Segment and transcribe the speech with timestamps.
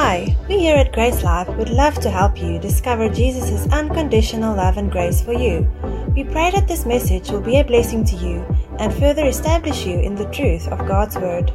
[0.00, 4.76] Hi, we here at Grace Life would love to help you discover Jesus' unconditional love
[4.76, 5.68] and grace for you.
[6.14, 8.46] We pray that this message will be a blessing to you
[8.78, 11.50] and further establish you in the truth of God's Word.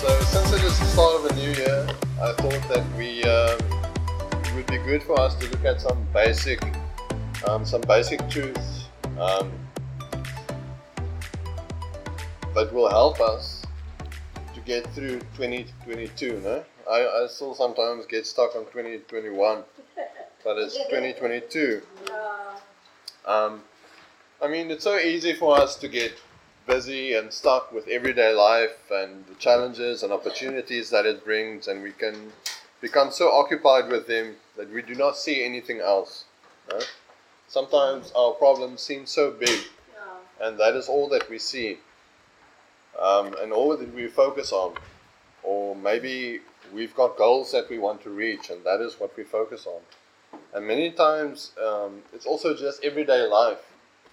[0.00, 1.86] So since it is the start of a new year,
[2.20, 3.56] I thought that we uh,
[4.44, 6.60] it would be good for us to look at some basic,
[7.48, 8.86] um, some basic truths
[9.18, 9.50] um,
[12.54, 13.64] that will help us
[14.54, 16.40] to get through 2022.
[16.44, 19.62] No, I, I still sometimes get stuck on 2021,
[20.44, 21.82] but it's 2022.
[23.26, 23.62] Um,
[24.40, 26.12] I mean, it's so easy for us to get
[26.66, 31.82] busy and stuck with everyday life and the challenges and opportunities that it brings, and
[31.82, 32.32] we can
[32.80, 36.24] become so occupied with them that we do not see anything else.
[37.52, 39.60] Sometimes our problems seem so big,
[40.40, 41.76] and that is all that we see,
[42.98, 44.72] um, and all that we focus on.
[45.42, 46.40] Or maybe
[46.72, 49.82] we've got goals that we want to reach, and that is what we focus on.
[50.54, 53.60] And many times um, it's also just everyday life,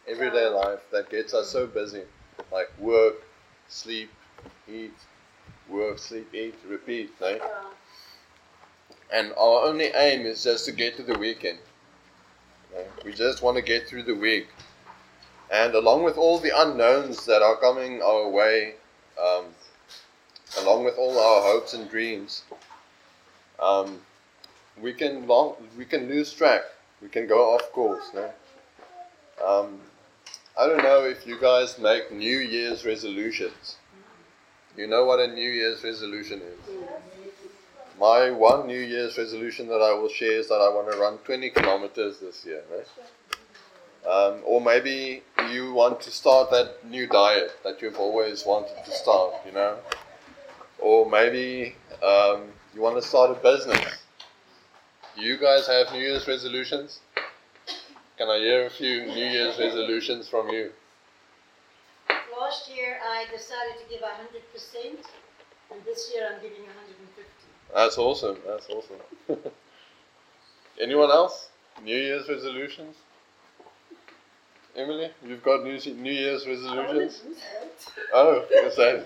[0.06, 2.04] everyday life that gets us so busy,
[2.52, 3.24] like work,
[3.70, 4.12] sleep,
[4.68, 5.00] eat,
[5.70, 7.10] work, sleep, eat, repeat.
[7.22, 7.40] No?
[9.14, 11.60] And our only aim is just to get to the weekend.
[13.04, 14.48] We just want to get through the week.
[15.52, 18.76] And along with all the unknowns that are coming our way,
[19.20, 19.46] um,
[20.60, 22.44] along with all our hopes and dreams,
[23.60, 24.02] um,
[24.80, 26.62] we can long, we can lose track.
[27.02, 28.12] We can go off course.
[28.14, 28.32] No?
[29.46, 29.80] Um,
[30.58, 33.78] I don't know if you guys make New Year's resolutions.
[34.78, 36.76] You know what a New Year's resolution is.
[38.00, 41.18] My one New Year's resolution that I will share is that I want to run
[41.18, 42.64] 20 kilometers this year.
[42.72, 42.88] Right?
[44.10, 48.92] Um, or maybe you want to start that new diet that you've always wanted to
[48.92, 49.78] start, you know.
[50.80, 52.44] Or maybe um,
[52.74, 54.00] you want to start a business.
[55.18, 57.02] Do you guys have New Year's resolutions?
[58.18, 60.72] Can I hear a few New Year's resolutions from you?
[62.40, 65.06] Last year I decided to give 100%,
[65.72, 66.89] and this year I'm giving 150.
[67.74, 68.38] That's awesome.
[68.46, 68.98] That's awesome.
[70.82, 71.50] Anyone else?
[71.84, 72.96] New Year's resolutions?
[74.76, 77.22] Emily, you've got New, New Year's resolutions?
[78.14, 79.06] Oh, is that?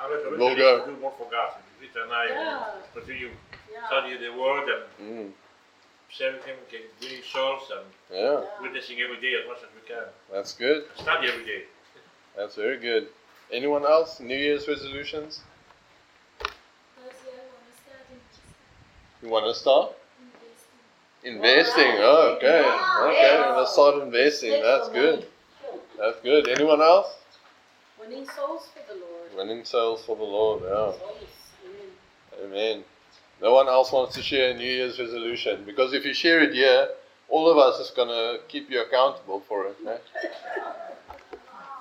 [0.00, 0.86] Alles We'll go.
[0.86, 1.52] do more for God.
[1.80, 2.64] Dit en I Yeah.
[2.94, 3.30] continue
[3.72, 3.86] Yeah.
[3.86, 5.32] study the word and mm,
[6.08, 10.04] sharing Him, getting winning souls and yeah, witnessing every day as much as we can.
[10.32, 10.84] that's good.
[10.96, 11.64] Study every day.
[12.36, 13.08] That's very good.
[13.52, 14.20] Anyone else?
[14.20, 15.40] New Year's resolutions?
[19.22, 19.92] You want to start?
[21.22, 21.92] Investing.
[21.98, 22.60] Oh, okay.
[22.60, 24.52] Okay, I'm gonna start investing.
[24.62, 25.26] That's good.
[25.98, 26.48] That's good.
[26.48, 27.14] Anyone else?
[28.00, 29.36] Winning souls for the Lord.
[29.36, 30.62] Winning souls for the Lord.
[30.62, 30.98] Yeah.
[30.98, 31.28] Souls.
[32.42, 32.52] Amen.
[32.52, 32.84] Amen.
[33.42, 36.54] No one else wants to share a New Year's resolution because if you share it
[36.54, 36.88] here,
[37.28, 39.76] all of us is gonna keep you accountable for it.
[39.86, 39.98] eh?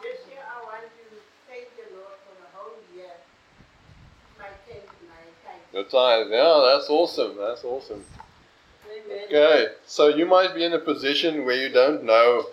[0.02, 1.18] This year I want to
[1.48, 3.12] thank the Lord for the whole year.
[4.38, 4.90] My tenth,
[5.92, 7.38] Yeah, that's awesome.
[7.38, 8.04] That's awesome.
[8.90, 9.26] Amen.
[9.26, 12.46] Okay, so you might be in a position where you don't know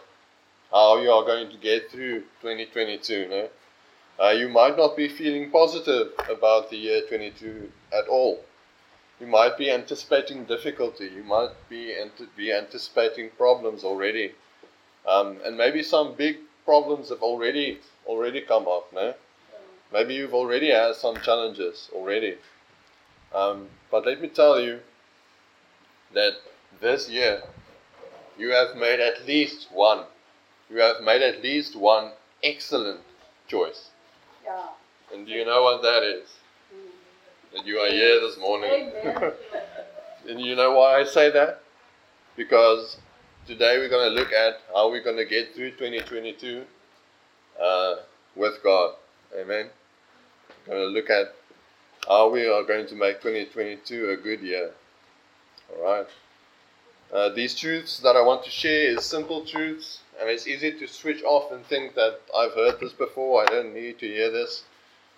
[0.70, 3.28] how you are going to get through 2022.
[3.28, 3.48] No?
[4.18, 8.40] Uh, you might not be feeling positive about the year 22 at all.
[9.20, 11.06] You might be anticipating difficulty.
[11.14, 14.32] You might be ant- be anticipating problems already,
[15.06, 18.92] um, and maybe some big problems have already already come up.
[18.92, 19.14] No,
[19.92, 22.36] maybe you've already had some challenges already.
[23.34, 24.80] Um, but let me tell you
[26.14, 26.32] that
[26.80, 27.42] this year
[28.38, 30.04] you have made at least one.
[30.70, 33.00] You have made at least one excellent
[33.48, 33.90] choice.
[34.44, 34.68] Yeah.
[35.12, 36.28] And do you know what that is?
[37.54, 38.92] That you are here this morning.
[39.00, 39.32] Amen.
[40.28, 41.60] and you know why I say that?
[42.36, 42.98] Because
[43.46, 46.64] today we're going to look at how we're going to get through 2022
[47.62, 47.94] uh,
[48.34, 48.94] with God.
[49.38, 49.68] Amen.
[50.66, 51.34] We're going to look at
[52.06, 54.70] how we are going to make 2022 a good year.
[55.74, 56.06] All right.
[57.12, 60.86] Uh, these truths that I want to share is simple truths, and it's easy to
[60.86, 63.42] switch off and think that I've heard this before.
[63.42, 64.64] I don't need to hear this.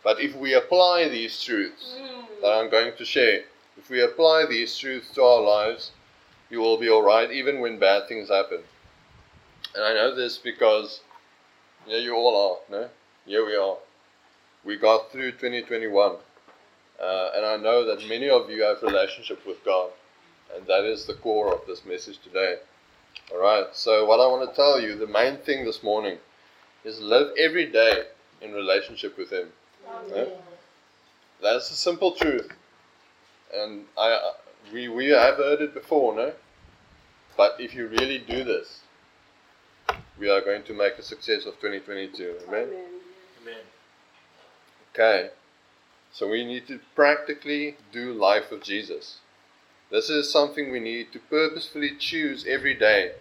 [0.05, 1.97] But if we apply these truths
[2.41, 3.43] that I'm going to share,
[3.77, 5.93] if we apply these truths to our lives,
[6.51, 8.61] you will be all right, even when bad things happen.
[9.75, 11.01] And I know this because
[11.87, 12.89] here you all are, no?
[13.27, 13.77] Here we are.
[14.65, 16.17] We got through 2021,
[17.03, 19.91] uh, and I know that many of you have relationship with God,
[20.55, 22.57] and that is the core of this message today.
[23.33, 26.19] Alright, so what I want to tell you, the main thing this morning,
[26.85, 28.05] is live every day
[28.41, 29.49] in relationship with Him.
[30.15, 30.25] Yeah?
[31.43, 32.51] That's the simple truth.
[33.55, 34.33] And I,
[34.73, 36.33] we, we have heard it before, no?
[37.37, 38.81] But if you really do this,
[40.19, 42.37] we are going to make a success of 2022.
[42.49, 42.69] Amen?
[43.43, 43.55] Amen.
[44.93, 45.31] Okay.
[46.19, 49.19] So we need to practically do life of Jesus.
[49.89, 53.13] This is something we need to purposefully choose every day.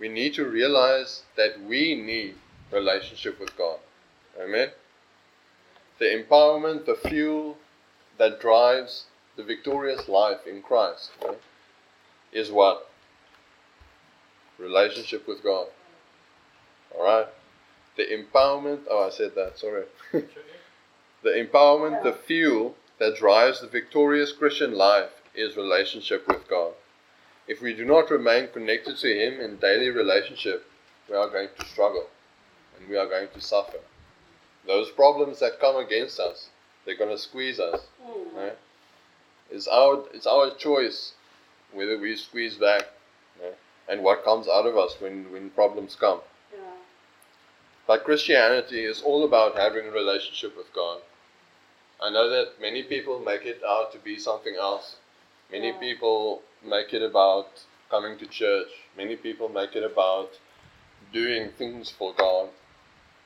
[0.00, 2.34] We need to realize that we need
[2.72, 3.78] relationship with God.
[4.36, 4.70] Amen.
[6.00, 7.56] The empowerment, the fuel
[8.18, 9.04] that drives
[9.36, 11.38] the victorious life in Christ right,
[12.32, 12.90] is what?
[14.58, 15.68] Relationship with God.
[16.92, 17.28] Alright?
[17.96, 19.84] The empowerment, oh, I said that, sorry.
[21.24, 26.74] The empowerment, the fuel that drives the victorious Christian life is relationship with God.
[27.48, 30.66] If we do not remain connected to Him in daily relationship,
[31.08, 32.08] we are going to struggle
[32.78, 33.78] and we are going to suffer.
[34.66, 36.50] Those problems that come against us,
[36.84, 37.80] they're going to squeeze us.
[38.02, 38.36] Hmm.
[38.36, 38.58] right?
[39.50, 41.14] It's our it's our choice
[41.72, 42.82] whether we squeeze back
[43.42, 43.56] right?
[43.88, 46.20] and what comes out of us when, when problems come.
[47.86, 51.00] But Christianity is all about having a relationship with God.
[52.04, 54.96] I know that many people make it out to be something else.
[55.50, 55.78] Many Yeah.
[55.78, 58.72] people make it about coming to church.
[58.94, 60.38] Many people make it about
[61.14, 62.50] doing things for God.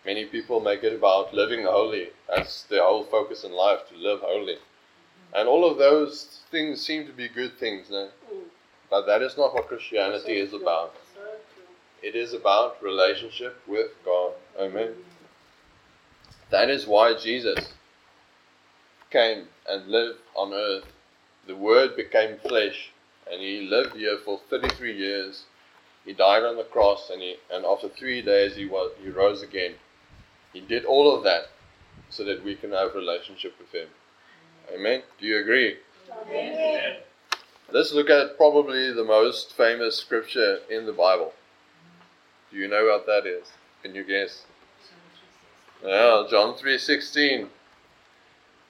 [0.05, 2.13] Many people make it about living holy.
[2.29, 4.59] That's their whole focus in life, to live holy.
[4.59, 5.35] Mm-hmm.
[5.35, 8.11] And all of those things seem to be good things, no?
[8.33, 8.45] Mm.
[8.89, 10.95] But that is not what Christianity is about.
[12.01, 14.35] It is about relationship with God.
[14.57, 14.91] Amen.
[14.91, 15.03] Mm-hmm.
[16.51, 17.75] That is why Jesus
[19.11, 20.85] came and lived on earth.
[21.47, 22.91] The Word became flesh,
[23.31, 25.45] and He lived here for 33 years.
[26.05, 29.43] He died on the cross, and he and after three days He was He rose
[29.43, 29.75] again.
[30.53, 31.51] He did all of that
[32.11, 33.89] so that we can have relationship with Him.
[34.75, 35.03] Amen.
[35.21, 35.77] Do you agree?
[36.27, 36.97] Amen.
[37.71, 41.35] Let's look at probably the most famous scripture in the Bible.
[42.51, 43.47] Do you know what that is?
[43.83, 44.45] Can you guess?
[45.85, 47.49] Yeah, John 3:16.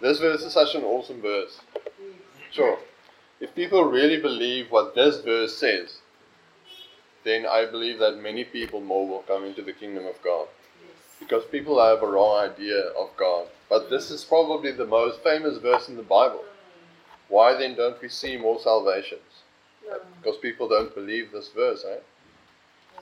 [0.00, 1.60] This verse is such an awesome verse.
[2.52, 2.78] Sure.
[3.40, 5.98] If people really believe what this verse says,
[7.24, 10.46] then I believe that many people more will come into the kingdom of God.
[11.18, 13.48] Because people have a wrong idea of God.
[13.68, 16.44] But this is probably the most famous verse in the Bible.
[17.28, 19.20] Why then don't we see more salvations?
[20.20, 21.98] Because people don't believe this verse, eh?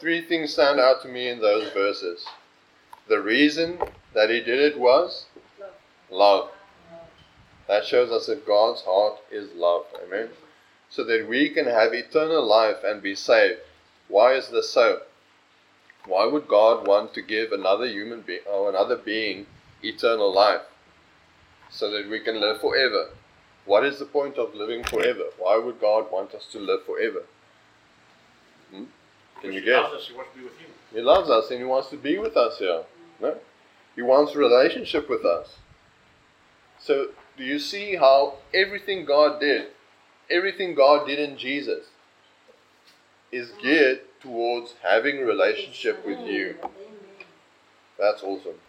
[0.00, 2.26] Three things stand out to me in those verses.
[3.08, 3.78] The reason
[4.14, 5.26] that he did it was
[6.10, 6.50] love.
[7.68, 9.86] That shows us that God's heart is love.
[10.04, 10.28] Amen.
[10.88, 13.60] So that we can have eternal life and be saved.
[14.08, 15.00] Why is this so?
[16.06, 19.46] Why would God want to give another human being or another being
[19.82, 20.62] eternal life?
[21.70, 23.08] So that we can live forever.
[23.64, 25.24] What is the point of living forever?
[25.38, 27.24] Why would God want us to live forever?
[28.72, 28.84] Hmm?
[29.40, 29.66] Can you guess?
[29.68, 30.66] He loves us, He wants to be with you.
[30.96, 32.84] He loves us and He wants to be with us here.
[33.20, 33.36] No?
[33.96, 35.56] He wants a relationship with us.
[36.78, 39.68] So, do you see how everything God did,
[40.30, 41.86] everything God did in Jesus,
[43.30, 46.56] is geared towards having relationship with you?
[47.98, 48.60] That's awesome.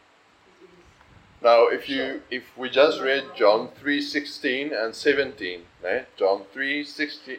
[1.41, 6.03] Now, if you if we just read John three sixteen and seventeen, eh?
[6.17, 7.37] John 3, 16,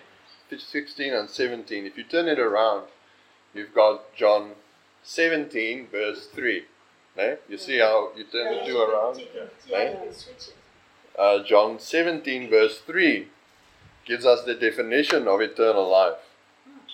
[0.56, 1.84] 16 and seventeen.
[1.84, 2.86] If you turn it around,
[3.52, 4.52] you've got John
[5.02, 6.64] seventeen verse three.
[7.16, 7.36] Eh?
[7.48, 9.20] You see how you turn the two around.
[11.18, 13.28] Uh, John seventeen verse three
[14.04, 16.18] gives us the definition of eternal life.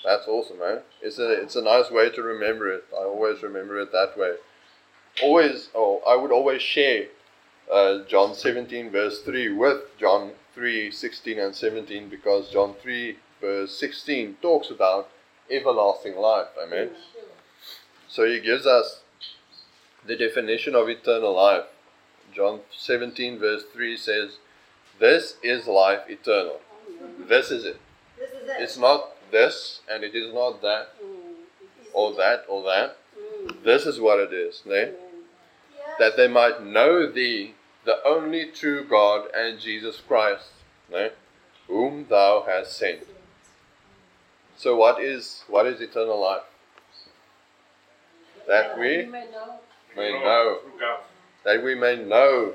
[0.05, 0.79] That's awesome, eh?
[1.03, 2.85] It's a it's a nice way to remember it.
[2.93, 4.37] I always remember it that way
[5.23, 7.07] always, oh, I would always share
[7.73, 13.79] uh, John 17 verse 3 with John 3 16 and 17 because John 3 verse
[13.79, 15.09] 16 talks about
[15.51, 16.49] everlasting life.
[16.63, 16.91] Amen.
[18.09, 19.01] So he gives us
[20.07, 21.65] the definition of eternal life.
[22.35, 24.39] John 17 verse 3 says,
[24.99, 26.61] This is life eternal.
[27.19, 27.81] This is it.
[28.19, 28.57] This is it.
[28.59, 30.89] It's not this and it is not that.
[31.93, 32.97] or that or that.
[33.17, 33.63] Mm.
[33.63, 34.91] This is what it is, ne?
[35.99, 40.49] That they might know thee, the only true God, and Jesus Christ,
[40.91, 41.11] ne?
[41.69, 43.07] whom thou hast sent.
[44.57, 46.43] So what is what is eternal life?
[48.47, 49.13] That we You
[49.97, 50.59] may know.
[51.45, 51.61] May know Through God.
[51.61, 52.53] that we may know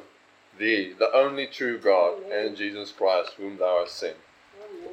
[0.57, 4.17] thee, the only true God, and Jesus Christ, whom thou hast sent.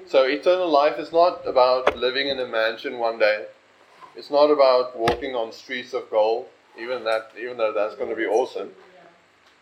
[0.07, 3.47] So eternal life is not about living in a mansion one day.
[4.15, 6.47] It's not about walking on streets of gold,
[6.79, 8.73] even that even though that's going to be awesome.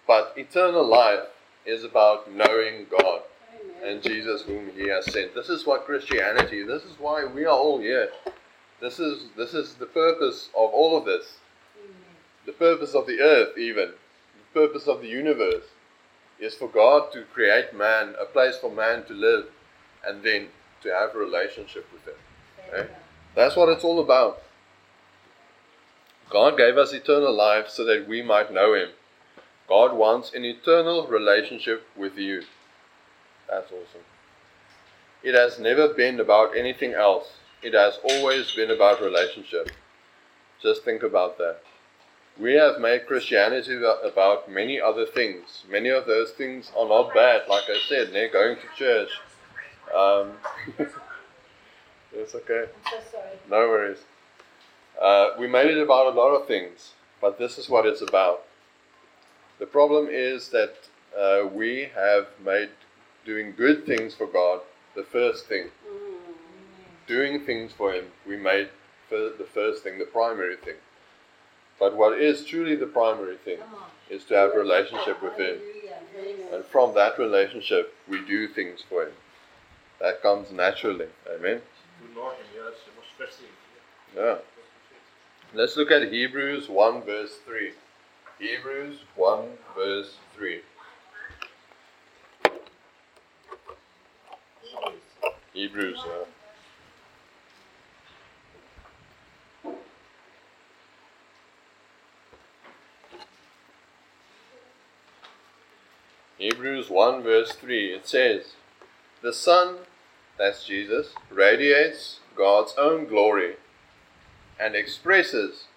[0.07, 1.29] But eternal life
[1.67, 3.23] is about knowing God
[3.85, 5.35] and Jesus whom he has sent.
[5.35, 8.11] This is what Christianity, this is why we are all here.
[8.81, 11.39] This is this is the purpose of all of this.
[12.47, 13.95] The purpose of the earth even.
[14.55, 15.65] Purpose of the universe
[16.39, 19.47] is for God to create man, a place for man to live
[20.07, 20.47] and then
[20.83, 22.21] to have a relationship with him.
[22.69, 22.91] Okay?
[23.35, 24.43] That's what it's all about.
[26.31, 28.91] God gave us eternal life so that we might know him.
[29.69, 32.43] God wants an eternal relationship with you.
[33.49, 34.05] That's awesome.
[35.23, 37.39] It has never been about anything else.
[37.63, 39.71] It has always been about relationship.
[40.63, 41.61] Just think about that.
[42.41, 45.63] We have made Christianity about many other things.
[45.71, 49.11] Many of those things are not bad, like I said, they're going to church.
[49.95, 50.33] Um,
[52.13, 52.65] it's okay.
[52.87, 53.39] I'm so sorry.
[53.49, 53.99] No worries.
[55.01, 58.43] Uh, we made it about a lot of things, but this is what it's about.
[59.61, 60.75] The problem is that
[61.17, 62.71] uh, we have made
[63.25, 64.61] doing good things for God
[64.97, 65.69] the first thing.
[67.07, 68.71] Doing things for Him, we made
[69.09, 70.77] fir- the first thing, the primary thing.
[71.79, 73.87] But what is truly the primary thing oh.
[74.09, 75.59] is to have a relationship with Him.
[76.53, 79.13] And from that relationship, we do things for Him.
[80.01, 81.07] That comes naturally.
[81.29, 81.61] Amen.
[82.01, 82.41] Good morning.
[82.55, 83.49] Ja, dat is was vers 7.
[84.15, 84.39] Yeah.
[85.55, 87.73] Let's look at Hebrews 1 verse 3.
[88.39, 90.61] Hebrews 1 verse 3.
[95.53, 95.99] Hebrews.
[96.01, 96.01] Hebrews.
[106.45, 107.95] Hebrews 1 verse 3.
[107.95, 108.57] It says,
[109.23, 109.77] The Son,
[110.37, 113.55] that's Jesus, radiates God's own glory
[114.61, 115.69] and expresses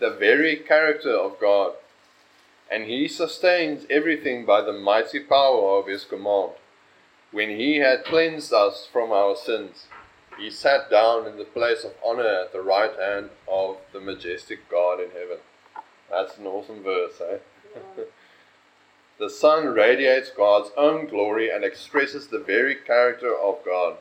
[0.00, 1.74] the very character of God.
[2.68, 6.54] And he sustains everything by the mighty power of his command.
[7.30, 9.86] When he had cleansed us from our sins,
[10.40, 14.68] he sat down in the place of honor at the right hand of the majestic
[14.68, 15.38] God in heaven.
[16.10, 18.02] That's an awesome verse, eh?
[19.18, 23.96] The Son radiates God's own glory and expresses the very character of God.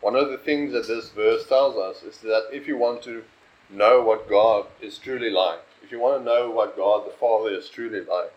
[0.00, 3.22] One of the things that this verse tells us is that if you want to
[3.70, 7.50] know what God is truly like, if you want to know what God the Father
[7.50, 8.32] is truly like,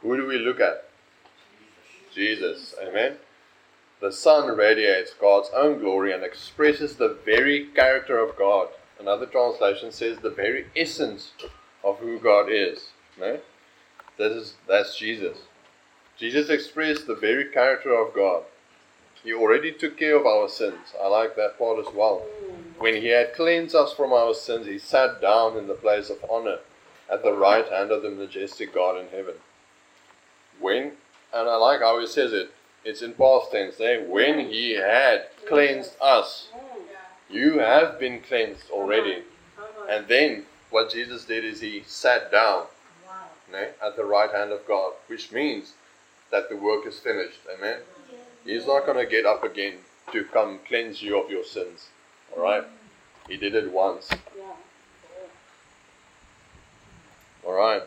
[0.00, 0.88] who do we look at?
[2.14, 2.74] Jesus.
[2.82, 3.16] Amen.
[4.00, 8.68] The Son radiates God's own glory and expresses the very character of God.
[8.98, 11.32] Another translation says the very essence
[11.82, 12.88] of who God is.
[13.18, 13.40] No?
[14.18, 15.38] That is that's Jesus.
[16.16, 18.44] Jesus expressed the very character of God.
[19.22, 20.94] He already took care of our sins.
[21.02, 22.22] I like that part as well.
[22.78, 26.24] When he had cleansed us from our sins, he sat down in the place of
[26.30, 26.58] honor
[27.10, 29.34] at the right hand of the majestic God in heaven.
[30.60, 30.92] When,
[31.32, 32.50] and I like how he says it,
[32.84, 34.04] it's in past tense, eh?
[34.06, 36.48] when he had cleansed us.
[37.30, 39.22] You have been cleansed already.
[39.88, 42.66] And then what Jesus did is he sat down
[43.54, 45.72] At the right hand of God, which means
[46.30, 47.40] that the work is finished.
[47.56, 47.78] Amen.
[48.44, 49.74] He's not going to get up again
[50.12, 51.88] to come cleanse you of your sins.
[52.36, 52.64] All right.
[53.28, 54.10] He did it once.
[57.44, 57.82] All right.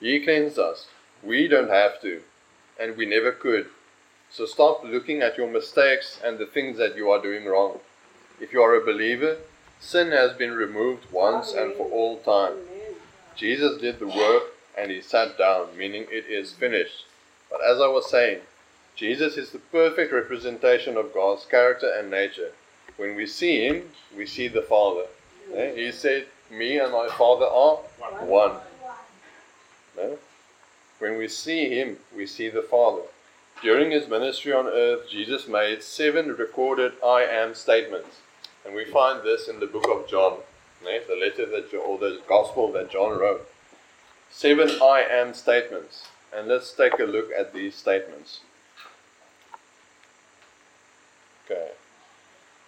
[0.00, 0.88] He cleansed us.
[1.22, 2.20] We don't have to,
[2.78, 3.66] and we never could.
[4.30, 7.80] So stop looking at your mistakes and the things that you are doing wrong.
[8.40, 9.38] If you are a believer,
[9.80, 12.54] sin has been removed once and for all time.
[13.36, 14.44] Jesus did the work
[14.76, 17.06] and he sat down, meaning it is finished.
[17.50, 18.40] But as I was saying,
[18.96, 22.52] Jesus is the perfect representation of God's character and nature.
[22.96, 25.06] When we see him, we see the Father.
[25.54, 25.74] Eh?
[25.74, 27.76] He said, Me and my Father are
[28.24, 28.52] one.
[29.96, 30.18] No?
[30.98, 33.02] When we see him, we see the Father.
[33.62, 38.18] During his ministry on earth, Jesus made seven recorded I am statements.
[38.64, 40.38] And we find this in the book of John,
[40.84, 43.48] the letter that, Jo- or the gospel that John wrote.
[44.30, 46.08] Seven I am statements.
[46.34, 48.40] And let's take a look at these statements.
[51.44, 51.70] Okay.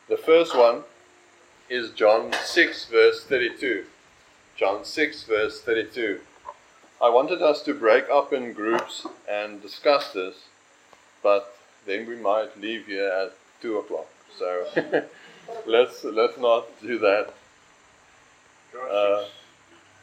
[0.08, 0.84] The first one
[1.68, 3.86] is John 6, verse 32.
[4.56, 6.20] John 6, verse 32.
[7.02, 10.44] I wanted us to break up in groups and discuss this,
[11.22, 11.56] but
[11.86, 14.06] then we might leave here at 2 o'clock.
[14.38, 14.66] So
[15.66, 17.34] let's, let's not do that.
[18.72, 19.30] John Uh, 6.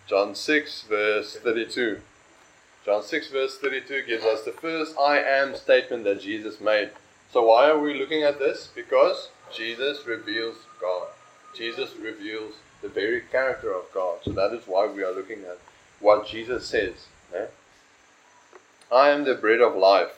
[0.07, 2.01] John 6, verse 32.
[2.85, 6.91] John 6, verse 32 gives us the first I am statement that Jesus made.
[7.31, 8.69] So, why are we looking at this?
[8.75, 11.07] Because Jesus reveals God.
[11.55, 14.19] Jesus reveals the very character of God.
[14.23, 15.59] So, that is why we are looking at
[15.99, 17.07] what Jesus says.
[17.33, 17.45] eh?
[18.91, 20.11] I am the bread of life.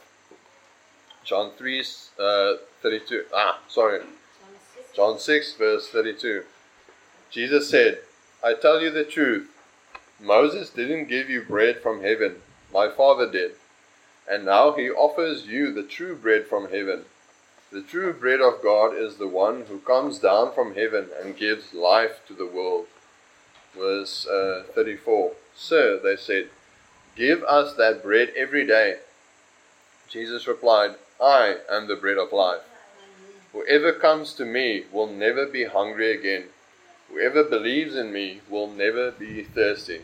[1.24, 1.84] John 3,
[2.20, 3.26] uh, 32.
[3.34, 4.02] Ah, sorry.
[4.96, 6.44] John 6, verse 32.
[7.30, 8.00] Jesus said,
[8.46, 9.50] I tell you the truth.
[10.22, 12.36] Moses didn't give you bread from heaven,
[12.72, 13.54] my Father did.
[14.30, 17.06] And now he offers you the true bread from heaven.
[17.72, 21.74] The true bread of God is the one who comes down from heaven and gives
[21.74, 22.86] life to the world.
[23.76, 26.50] Verse uh, 34 Sir, they said,
[27.16, 28.98] give us that bread every day.
[30.08, 32.62] Jesus replied, I am the bread of life.
[33.54, 36.50] Whoever comes to me will never be hungry again.
[37.10, 40.02] Whoever believes in me will never be thirsty.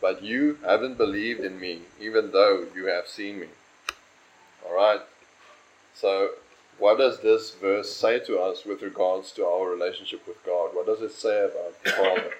[0.00, 3.48] But you haven't believed in me, even though you have seen me.
[4.64, 5.02] Alright?
[5.94, 6.30] So,
[6.78, 10.70] what does this verse say to us with regards to our relationship with God?
[10.74, 12.30] What does it say about the Father?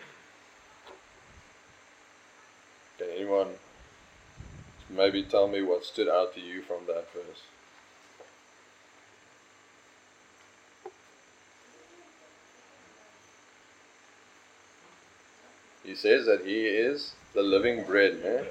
[2.96, 3.48] Can anyone
[4.88, 7.42] maybe tell me what stood out to you from that verse?
[15.90, 18.44] He says that He is the living bread, eh?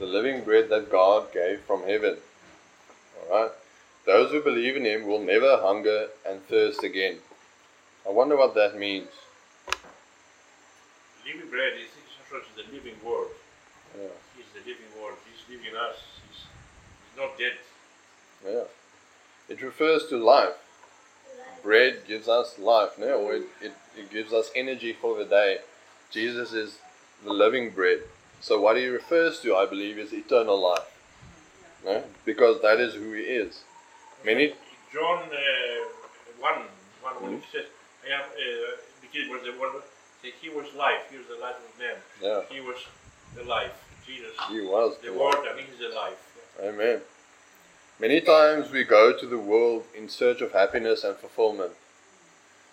[0.00, 2.16] the living bread that God gave from heaven.
[3.30, 3.52] Alright?
[4.06, 7.18] Those who believe in Him will never hunger and thirst again.
[8.04, 9.06] I wonder what that means.
[11.24, 11.90] Living bread is
[12.56, 13.28] the living word.
[13.96, 14.08] Yeah.
[14.36, 15.14] He's the living word.
[15.30, 15.94] He's living us.
[16.26, 17.52] He's, he's not dead.
[18.44, 18.64] Yeah.
[19.48, 20.54] It refers to life.
[21.62, 23.20] Bread gives us life, no?
[23.20, 25.58] Or it, it, it gives us energy for the day.
[26.12, 26.76] Jesus is
[27.24, 28.00] the living bread.
[28.40, 30.88] So what he refers to, I believe, is eternal life.
[31.84, 32.04] No?
[32.24, 33.60] Because that is who he is.
[34.24, 34.54] Many
[34.92, 35.88] John uh,
[36.40, 36.52] 1,
[37.02, 37.38] 1 when Mhm.
[37.38, 37.66] it says,
[38.04, 39.82] I am, uh, because was the word,
[40.40, 41.96] he was life, he was the life of man.
[42.20, 42.76] yeah, He was
[43.34, 43.72] the life.
[44.06, 45.46] Jesus, he was the the word, life.
[45.50, 46.18] and he is the life.
[46.62, 47.00] Amen.
[47.98, 51.72] Many times we go to the world in search of happiness and fulfillment.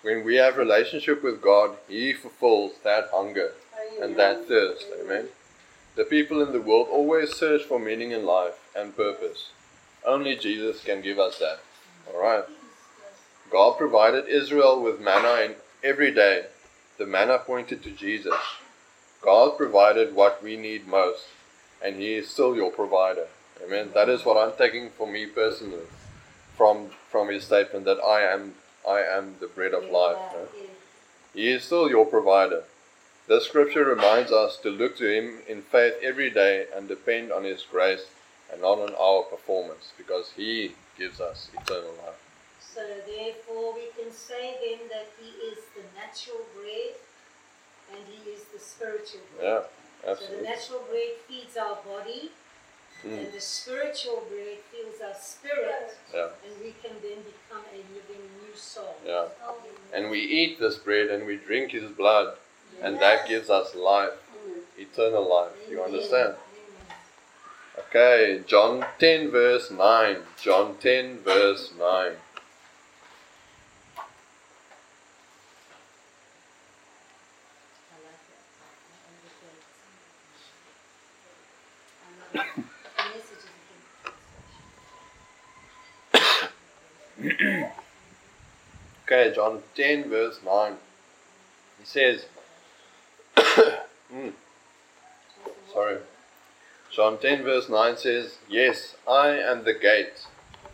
[0.02, 3.52] When we have relationship with God, He fulfills that hunger
[4.02, 4.86] and that thirst.
[5.02, 5.28] Amen.
[5.96, 9.50] The people in the world always search for meaning in life and purpose.
[10.06, 11.60] Only Jesus can give us that.
[12.08, 12.46] Alright.
[13.52, 16.46] God provided Israel with manna in every day.
[16.98, 18.40] The manna pointed to Jesus.
[19.22, 21.26] God provided what we need most,
[21.84, 23.28] and He is still your provider.
[23.62, 23.90] Amen.
[23.94, 25.88] That is what I'm taking for me personally
[26.56, 28.54] from from His statement that I am
[28.90, 30.18] I am the bread of life.
[30.34, 30.48] no?
[31.36, 32.64] He is still your provider.
[33.28, 37.44] This scripture reminds us to look to Him in faith every day and depend on
[37.44, 38.06] His grace
[38.52, 42.18] and not on our performance because He gives us eternal life.
[42.60, 46.96] So therefore we can say then that he is the natural bread
[47.92, 49.64] and he is the spiritual bread.
[50.06, 50.38] Yeah, absolutely.
[50.38, 52.32] So the natural bread feeds our body
[53.06, 57.78] Mm, and the spiritual bread feeds our spirit yeah, and we can then become a
[57.96, 58.98] living new soul.
[59.08, 59.24] yeah.
[60.00, 62.38] And we eat this bread and we drink His blood,
[62.82, 64.12] and that gives us life,
[64.48, 64.62] mm.
[64.82, 65.52] eternal life.
[65.70, 66.36] You understand?
[67.78, 70.18] Okay, John 10, verse 9.
[70.42, 71.84] John 10, verse 9.
[71.86, 72.16] I like
[82.32, 82.48] that.
[87.18, 87.70] The message is
[89.12, 90.74] Okay, John 10, verse 9.
[91.80, 92.26] He says,
[93.38, 94.34] Mm,
[95.72, 96.00] sorry.
[96.92, 100.26] John 10, verse 9 says, Yes, I am the gate.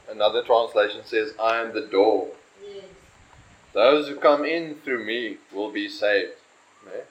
[0.10, 2.30] Another translation says, I am the door.
[2.60, 2.86] Yes.
[3.73, 6.32] Those who come in through me will be saved.
[6.88, 7.01] Eh?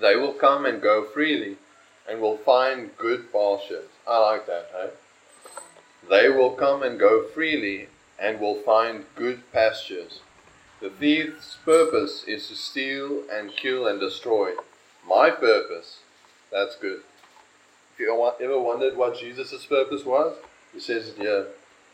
[0.00, 1.58] They will come and go freely
[2.10, 3.90] and will find good pastures.
[4.08, 4.88] I like that, eh?
[6.10, 10.18] They will come and go freely and will find good pastures.
[10.80, 14.52] The thief's purpose is to steal and kill and destroy.
[15.06, 16.00] My purpose,
[16.52, 17.00] that's good.
[17.94, 20.36] If you ever wondered what Jesus' purpose was,
[20.72, 21.48] he says it here.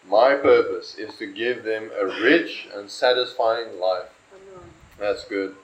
[0.07, 4.11] My purpose is to give them a rich and satisfying life.
[4.99, 5.57] That's good.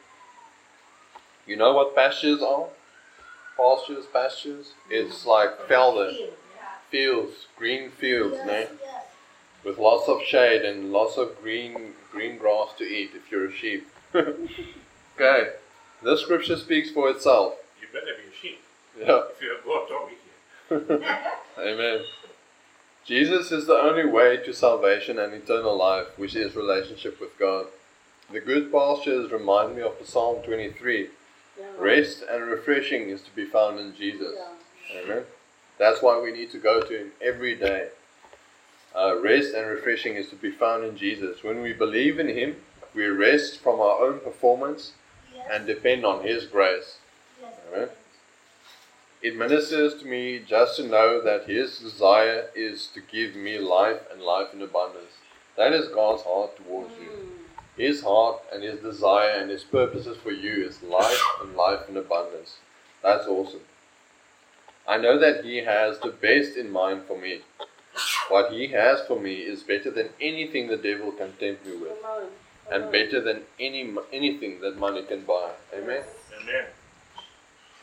[1.46, 2.68] You know what pastures are?
[3.58, 4.72] Pastures, pastures?
[4.88, 6.30] It's like velden,
[6.90, 8.66] fields, green fields, no?
[9.62, 13.52] With lots of shade and lots of green green grass to eat if you're a
[13.52, 13.88] sheep.
[14.14, 15.50] okay.
[16.02, 17.54] This scripture speaks for itself.
[17.80, 18.60] You better be a sheep.
[18.98, 19.22] Yeah.
[19.30, 21.04] If you have goat, don't be.
[21.58, 22.00] Amen.
[23.04, 27.66] Jesus is the only way to salvation and eternal life, which is relationship with God.
[28.32, 31.08] The good pastures remind me of the Psalm 23.
[31.78, 34.38] Rest and refreshing is to be found in Jesus.
[34.96, 35.24] Amen.
[35.78, 37.88] That's why we need to go to Him every day.
[38.94, 41.44] Uh, rest and refreshing is to be found in Jesus.
[41.44, 42.56] When we believe in Him,
[42.94, 44.92] we rest from our own performance
[45.50, 46.96] and depend on His grace.
[47.72, 47.88] Amen.
[49.22, 54.00] It ministers to me just to know that His desire is to give me life
[54.12, 55.12] and life in abundance.
[55.56, 57.30] That is God's heart towards you.
[57.76, 61.96] His heart and His desire and His purposes for you is life and life in
[61.96, 62.56] abundance.
[63.02, 63.60] That's awesome.
[64.88, 67.42] I know that He has the best in mind for me.
[68.28, 71.92] What He has for me is better than anything the devil can tempt me with,
[72.70, 75.50] and better than any anything that money can buy.
[75.74, 76.02] Amen.
[76.40, 76.66] Amen.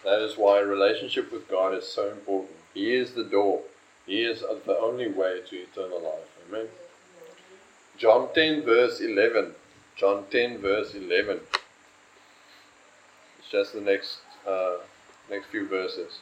[0.04, 2.56] That is why a relationship with God is so important.
[2.74, 3.62] He is the door.
[4.06, 6.30] He is the only way to eternal life.
[6.48, 6.68] Amen.
[7.98, 9.54] John 10 verse 11.
[9.98, 11.42] John 10 verse 11.
[13.40, 14.78] It's just the next uh,
[15.30, 16.20] next few verses.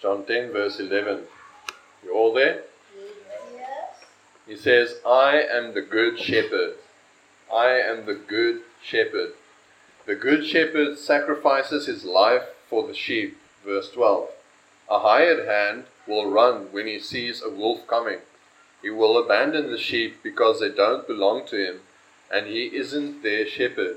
[0.00, 1.24] John 10 verse 11.
[2.02, 2.62] You all there?
[4.46, 6.74] He says, I am the good shepherd.
[7.52, 9.32] I am the good shepherd.
[10.06, 13.38] The good shepherd sacrifices his life for the sheep.
[13.64, 14.28] Verse 12.
[14.88, 18.18] A hired hand will run when he sees a wolf coming.
[18.82, 21.80] He will abandon the sheep because they don't belong to him
[22.30, 23.96] and he isn't their shepherd.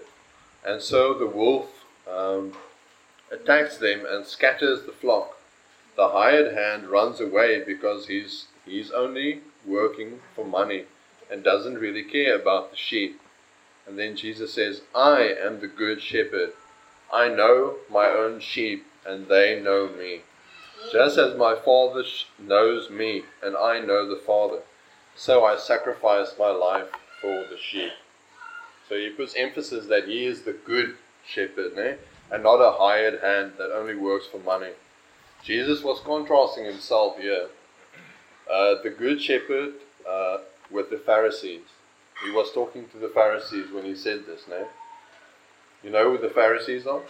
[0.65, 2.53] And so the wolf um,
[3.31, 5.37] attacks them and scatters the flock.
[5.95, 10.85] The hired hand runs away because he's, he's only working for money
[11.31, 13.21] and doesn't really care about the sheep.
[13.87, 16.51] And then Jesus says, I am the good shepherd.
[17.11, 20.21] I know my own sheep, and they know me.
[20.91, 22.03] Just as my Father
[22.37, 24.59] knows me, and I know the Father,
[25.15, 26.87] so I sacrifice my life
[27.21, 27.91] for the sheep.
[28.87, 30.95] So he puts emphasis that he is the good
[31.27, 31.97] shepherd,
[32.31, 34.71] and not a hired hand that only works for money.
[35.43, 37.47] Jesus was contrasting himself here.
[38.49, 39.73] Uh, the good shepherd
[40.09, 40.39] uh,
[40.71, 41.61] with the Pharisees.
[42.23, 44.67] He was talking to the Pharisees when he said this, no?
[45.83, 47.01] You know who the Pharisees are?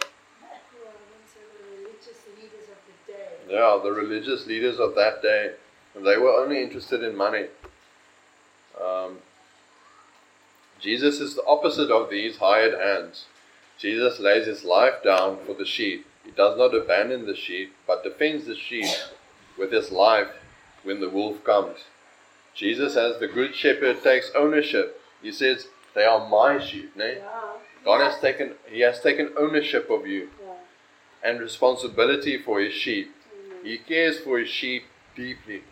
[3.48, 5.52] Yeah, the religious leaders of that day.
[5.94, 7.46] And they were only interested in money.
[8.80, 9.18] Um,
[10.78, 13.24] Jesus is the opposite of these hired hands.
[13.78, 16.06] Jesus lays his life down for the sheep.
[16.24, 18.94] He does not abandon the sheep, but defends the sheep
[19.58, 20.28] with his life
[20.82, 21.78] when the wolf comes.
[22.54, 25.00] Jesus, as the good shepherd, takes ownership.
[25.22, 26.94] He says, They are my sheep.
[26.96, 27.18] Ne?
[27.84, 30.28] God has taken He has taken ownership of you
[31.22, 33.14] and responsibility for his sheep.
[33.62, 35.62] He cares for his sheep deeply,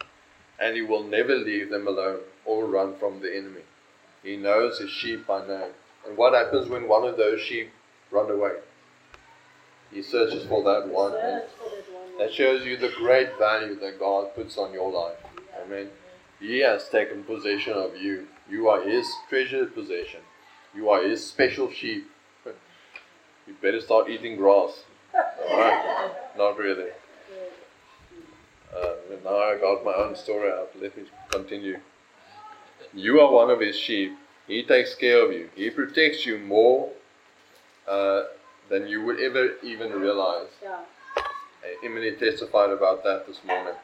[0.61, 3.63] and he will never leave them alone or run from the enemy.
[4.23, 5.73] He knows his sheep by name.
[6.07, 7.71] And what happens when one of those sheep
[8.11, 8.57] run away?
[9.91, 11.13] He searches for that one.
[12.19, 15.17] That shows you the great value that God puts on your life.
[15.65, 15.89] Amen.
[16.41, 18.27] He has taken possession of you.
[18.51, 20.21] You are His treasured possession.
[20.75, 22.11] You are His special sheep.
[23.47, 24.85] You better start eating grass.
[25.15, 26.13] Alright?
[26.37, 26.91] Not really.
[28.77, 28.93] Uh,
[29.25, 30.71] now I got my own story out.
[30.79, 31.79] Let me continue.
[32.93, 34.13] You are one of His sheep.
[34.47, 35.49] He takes care of you.
[35.55, 36.91] He protects you more
[37.89, 38.25] uh,
[38.69, 40.49] than you would ever even realize.
[40.63, 40.81] Yeah.
[41.85, 43.75] Emily testified about that this morning.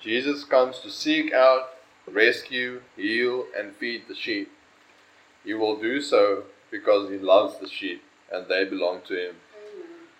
[0.00, 1.70] Jesus comes to seek out,
[2.06, 4.50] rescue, heal, and feed the sheep.
[5.44, 9.36] He will do so because he loves the sheep and they belong to him.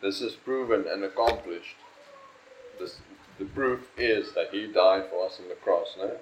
[0.03, 1.77] This is proven and accomplished.
[2.79, 2.99] This,
[3.39, 5.95] the proof is that he died for us on the cross.
[5.99, 6.13] No?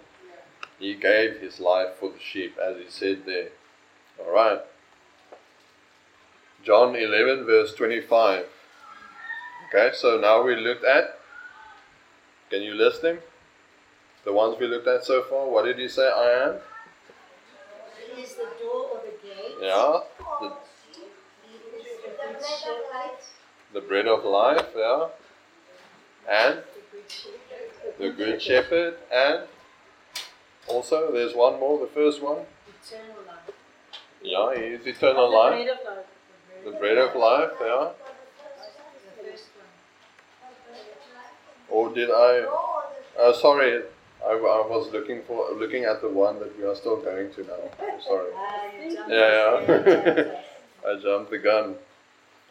[0.78, 3.48] He gave his life for the sheep, as he said there.
[4.20, 4.60] Alright.
[6.64, 8.46] John 11, verse 25.
[9.74, 11.18] Okay, so now we looked at.
[12.48, 13.18] Can you list them?
[14.24, 15.48] The ones we looked at so far.
[15.48, 16.08] What did you say?
[16.08, 16.54] I am?
[18.14, 19.56] He is the door or the gate.
[19.60, 19.98] Yeah.
[20.40, 20.52] The,
[23.72, 24.68] the bread of life.
[24.76, 25.08] Yeah.
[26.30, 27.98] And The good shepherd.
[27.98, 28.94] the good shepherd.
[29.12, 29.40] And
[30.68, 31.80] also, there's one more.
[31.80, 32.46] The first one.
[32.80, 33.54] Eternal life.
[34.22, 36.06] Yeah, He is eternal The bread of life.
[36.64, 37.88] The bread of life, yeah.
[39.16, 39.64] The first one.
[41.74, 42.46] Or did I?
[43.18, 43.82] Uh, sorry,
[44.24, 47.42] I, I was looking for looking at the one that we are still going to
[47.42, 47.62] now.
[47.82, 48.30] I'm sorry.
[48.36, 48.70] Ah,
[49.08, 50.40] Yeah, yeah.
[50.88, 51.74] I jumped the gun.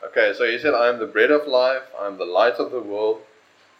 [0.07, 2.71] Okay, so he said, I am the bread of life, I am the light of
[2.71, 3.21] the world,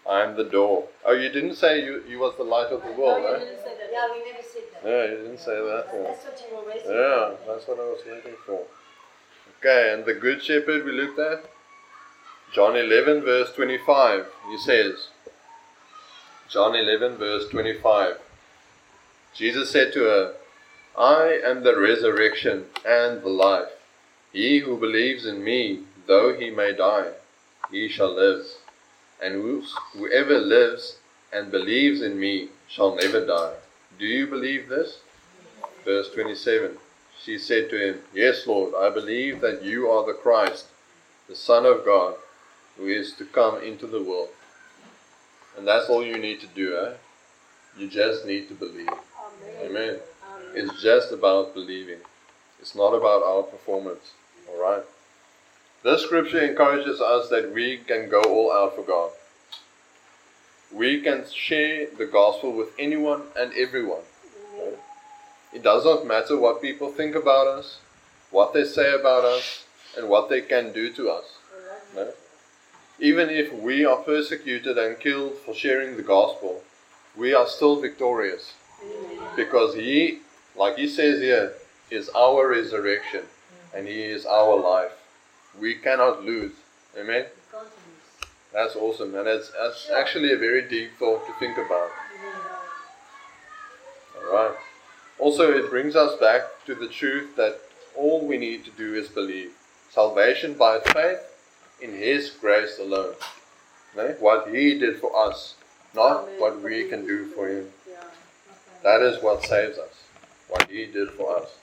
[0.10, 0.86] I am the door.
[1.06, 3.39] Oh, you didn't say you, you was the light of the world, No, you eh?
[3.39, 3.89] didn't say that.
[3.91, 4.89] Yeah, we never said that.
[4.89, 5.86] Yeah, you didn't say that.
[5.93, 6.03] yeah.
[6.03, 7.39] That's what you were waiting Yeah, for.
[7.53, 8.62] that's what I was looking for.
[9.60, 11.43] Okay, and the Good Shepherd we looked at.
[12.53, 15.08] John 11, verse 25, he says,
[16.53, 18.19] John 11, verse 25.
[19.33, 20.35] Jesus said to her,
[20.95, 23.71] I am the resurrection and the life.
[24.31, 27.13] He who believes in me, though he may die,
[27.71, 28.45] he shall live.
[29.19, 30.97] And whoever lives
[31.33, 33.55] and believes in me shall never die.
[33.97, 34.99] Do you believe this?
[35.83, 36.77] Verse 27
[37.19, 40.67] She said to him, Yes, Lord, I believe that you are the Christ,
[41.27, 42.13] the Son of God,
[42.77, 44.29] who is to come into the world.
[45.57, 46.93] And that's all you need to do, eh?
[47.77, 48.89] You just need to believe.
[49.61, 49.99] Amen.
[50.55, 51.99] It's just about believing.
[52.59, 54.11] It's not about our performance.
[54.49, 54.83] Alright?
[55.83, 59.11] This scripture encourages us that we can go all out for God.
[60.71, 64.01] We can share the gospel with anyone and everyone.
[64.55, 64.75] Okay?
[65.53, 67.79] It does not matter what people think about us,
[68.31, 69.65] what they say about us,
[69.97, 71.25] and what they can do to us.
[71.95, 72.11] No?
[72.99, 76.62] Even if we are persecuted and killed for sharing the gospel,
[77.15, 78.53] we are still victorious.
[79.36, 80.19] Because He,
[80.56, 81.53] like He says here,
[81.89, 83.23] is our resurrection
[83.75, 84.91] and He is our life.
[85.60, 86.53] We cannot lose.
[86.97, 87.25] Amen?
[88.51, 89.15] That's awesome.
[89.15, 91.89] And it's, it's actually a very deep thought to think about.
[94.27, 94.56] Alright.
[95.17, 97.60] Also, it brings us back to the truth that
[97.95, 99.51] all we need to do is believe.
[99.89, 101.19] Salvation by faith
[101.81, 103.15] in His grace alone.
[104.19, 105.55] What He did for us,
[105.93, 107.69] not what we can do for Him.
[107.88, 108.03] Yeah.
[108.83, 110.03] That is what saves us,
[110.49, 111.57] what He did for us.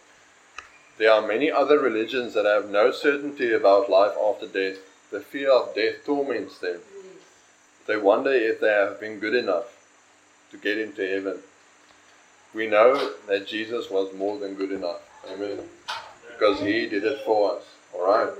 [0.99, 4.79] There are many other religions that have no certainty about life after death.
[5.11, 6.81] The fear of death torments them.
[7.87, 9.77] They wonder if they have been good enough
[10.51, 11.38] to get into heaven.
[12.55, 15.01] We know that Jesus was more than good enough.
[15.33, 15.61] Amen.
[16.33, 17.64] Because He did it for us.
[17.94, 18.35] Alright.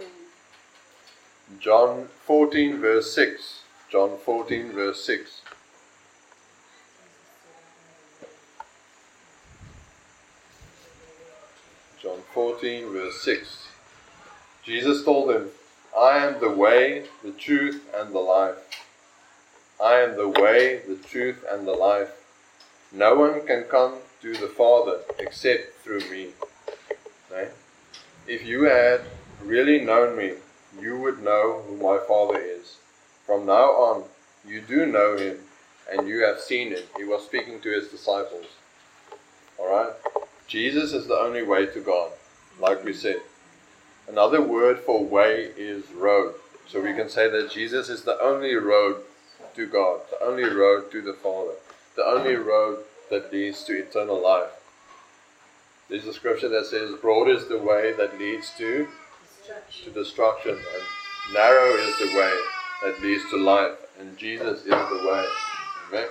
[1.59, 3.63] John 14, verse 6.
[3.91, 5.43] John 14, verse 6.
[12.01, 13.69] John 14, verse 6.
[14.63, 15.49] Jesus told him,
[15.99, 18.57] I am the way, the truth, and the life.
[19.83, 22.11] I am the way, the truth, and the life.
[22.93, 26.29] No one can come to the Father except through me.
[27.31, 27.51] Okay?
[28.27, 29.03] If you had
[29.43, 30.35] really known me,
[30.79, 32.77] you would know who my Father is.
[33.27, 34.05] From now on,
[34.47, 35.39] you do know him,
[35.91, 36.83] and you have seen him.
[36.97, 38.47] He was speaking to his disciples.
[39.59, 39.93] Alright?
[40.47, 42.13] Jesus is the only way to God,
[42.59, 43.21] like we said.
[44.09, 46.35] Another word for way is road.
[46.67, 49.03] So we can say that Jesus is the only road
[49.55, 51.55] to God, the only road to the Father,
[51.97, 54.51] the only road that leads to eternal life.
[55.89, 58.89] There's a scripture that says, Broad is the way that leads to,
[59.85, 62.41] to destruction, and narrow is the way
[62.83, 65.27] that leads to life, and Jesus is the way.
[65.89, 66.09] Amen.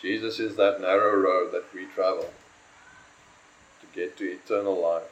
[0.00, 2.30] Jesus is that narrow road that we travel
[3.80, 5.02] to get to eternal life.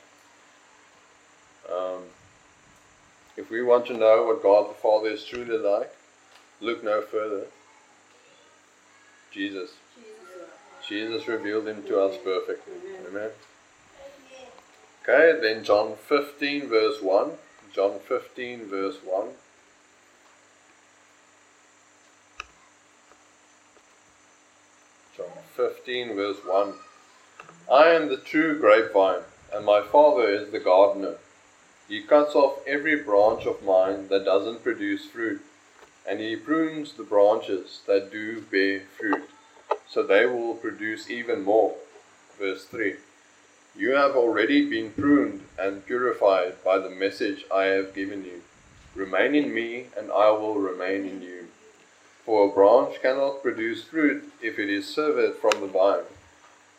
[1.71, 2.03] Um,
[3.37, 5.93] if we want to know what God the Father is truly like,
[6.61, 7.47] look no further.
[9.33, 9.71] Jesus.
[10.89, 12.75] Jesus revealed him to us perfectly.
[13.09, 13.31] Amen.
[15.09, 17.31] Okay, then John 15, verse 1.
[17.73, 19.29] John 15, verse 1.
[25.17, 26.75] John 15, verse 1.
[27.73, 29.23] I am the true grapevine,
[29.55, 31.15] and my Father is the gardener.
[31.87, 35.41] He cuts off every branch of mine that doesn't produce fruit,
[36.05, 39.31] and he prunes the branches that do bear fruit,
[39.89, 41.77] so they will produce even more.
[42.41, 42.97] Verse 3
[43.79, 48.43] You have already been pruned and purified by the message I have given you.
[48.95, 51.49] Remain in me, and I will remain in you.
[52.25, 56.05] For a branch cannot produce fruit if it is severed from the vine,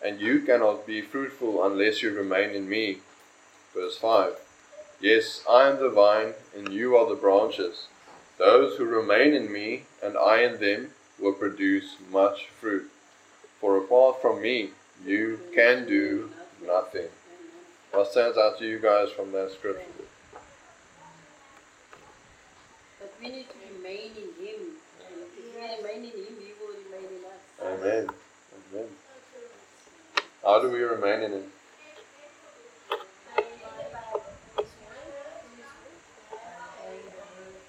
[0.04, 2.98] and you cannot be fruitful unless you remain in me.
[3.76, 4.34] Verse 5
[5.00, 7.86] Yes, I am the vine, and you are the branches.
[8.40, 12.90] Those who remain in me, and I in them, will produce much fruit.
[13.62, 14.72] For apart from me,
[15.06, 16.32] you can do
[16.66, 17.10] nothing.
[17.92, 19.82] What stands out to you guys from that scripture?
[23.00, 24.62] But we need to remain in Him.
[25.08, 27.42] And if we remain in Him, He will remain in us.
[27.62, 28.10] Amen.
[28.74, 28.90] Amen.
[30.44, 31.44] How do we remain in Him?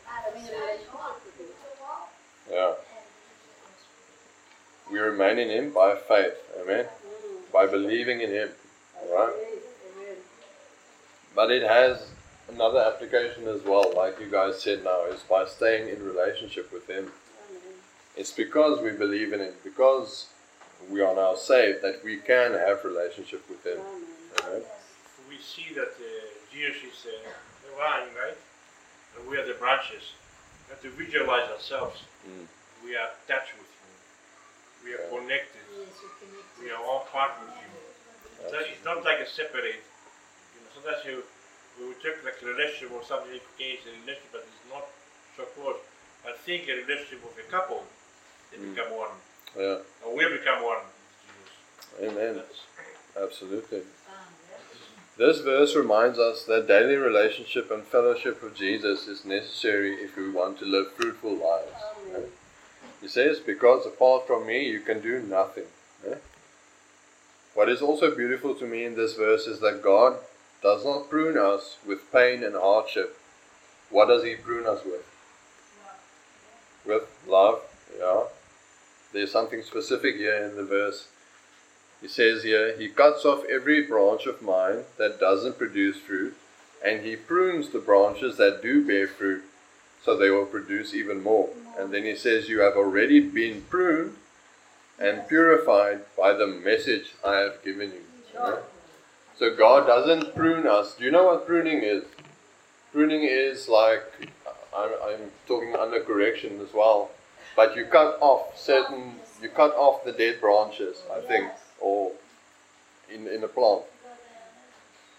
[0.04, 1.46] Having a relationship with Him.
[2.50, 2.74] Yeah.
[4.90, 6.34] We remain in Him by faith.
[6.60, 6.86] Amen.
[7.52, 8.50] By believing in Him.
[9.10, 9.34] Alright?
[9.34, 10.16] Amen.
[11.34, 12.10] But it has
[12.48, 16.86] another application as well, like you guys said now, is by staying in relationship with
[16.88, 17.12] Him.
[18.16, 20.26] It's because we believe in Him, because
[20.90, 23.78] we are now saved, that we can have relationship with Him.
[23.78, 24.02] Amen.
[24.44, 24.62] Amen.
[25.28, 26.08] We see that uh,
[26.52, 27.28] Jesus is uh,
[27.64, 28.36] the vine, right?
[29.16, 30.12] And we are the branches.
[30.66, 32.02] We have to visualize ourselves.
[32.26, 32.46] Mm.
[32.84, 33.92] We are attached with Him.
[34.84, 35.18] We are Yeah.
[35.20, 35.64] connected.
[35.78, 36.48] Yes, you connect.
[36.62, 37.70] We are all part with Him.
[38.46, 39.82] So it's not like a separate.
[40.54, 41.22] You know, sometimes you
[41.80, 44.72] we would take like a relationship or something like okay, it's a relationship, but it's
[44.72, 44.86] not
[45.36, 45.76] so close.
[46.26, 47.84] I think a relationship with a couple,
[48.50, 48.74] they Mm.
[48.74, 49.14] become one,
[49.56, 49.78] Yeah.
[50.04, 50.82] or we become one.
[52.02, 52.36] Amen.
[52.36, 52.60] That's,
[53.16, 53.78] Absolutely.
[53.80, 53.84] Um,
[55.16, 60.30] This verse reminds us that daily relationship and fellowship with Jesus is necessary if we
[60.30, 61.72] want to live fruitful lives.
[62.06, 62.30] Amen.
[63.00, 65.66] He says, Because apart from me, you can do nothing.
[67.58, 70.18] What is also beautiful to me in this verse is that God
[70.62, 73.18] does not prune us with pain and hardship.
[73.90, 75.04] What does He prune us with?
[76.86, 77.62] With love.
[77.98, 78.26] Yeah.
[79.12, 81.08] There's something specific here in the verse.
[82.00, 86.36] He says here, He cuts off every branch of mine that doesn't produce fruit,
[86.86, 89.42] and He prunes the branches that do bear fruit,
[90.04, 91.48] so they will produce even more.
[91.76, 94.14] And then He says, You have already been pruned
[94.98, 98.58] and purified by the message I have given you.
[99.38, 100.94] So God doesn't prune us.
[100.94, 102.04] Do you know what pruning is?
[102.92, 104.02] Pruning is like,
[104.76, 107.10] I'm, I'm talking under correction as well,
[107.54, 112.12] but you cut off certain, you cut off the dead branches, I think, or
[113.12, 113.82] in, in a plant.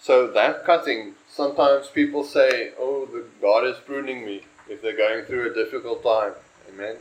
[0.01, 5.25] So that cutting, sometimes people say, oh, the God is pruning me if they're going
[5.25, 6.33] through a difficult time.
[6.69, 6.95] Amen.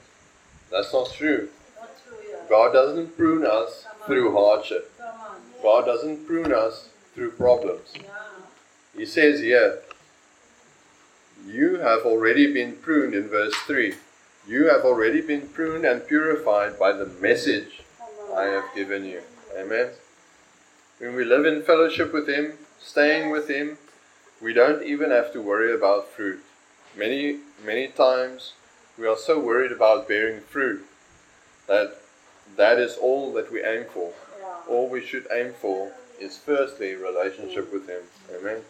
[0.70, 1.48] That's not true.
[1.78, 2.27] Not true.
[2.48, 4.92] God doesn't prune us through hardship.
[5.62, 7.92] God doesn't prune us through problems.
[8.96, 9.80] He says here,
[11.46, 13.94] You have already been pruned in verse 3.
[14.46, 17.82] You have already been pruned and purified by the message
[18.34, 19.22] I have given you.
[19.58, 19.90] Amen.
[20.98, 23.78] When we live in fellowship with Him, staying with Him,
[24.40, 26.42] we don't even have to worry about fruit.
[26.96, 28.54] Many, many times
[28.98, 30.84] we are so worried about bearing fruit
[31.66, 31.98] that
[32.56, 34.12] that is all that we aim for.
[34.40, 34.54] Yeah.
[34.68, 38.02] All we should aim for is firstly relationship with Him.
[38.34, 38.62] Amen.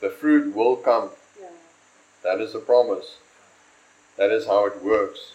[0.00, 1.10] The fruit will come.
[1.40, 1.48] Yeah.
[2.22, 3.16] That is a promise.
[4.16, 5.32] That is how it works.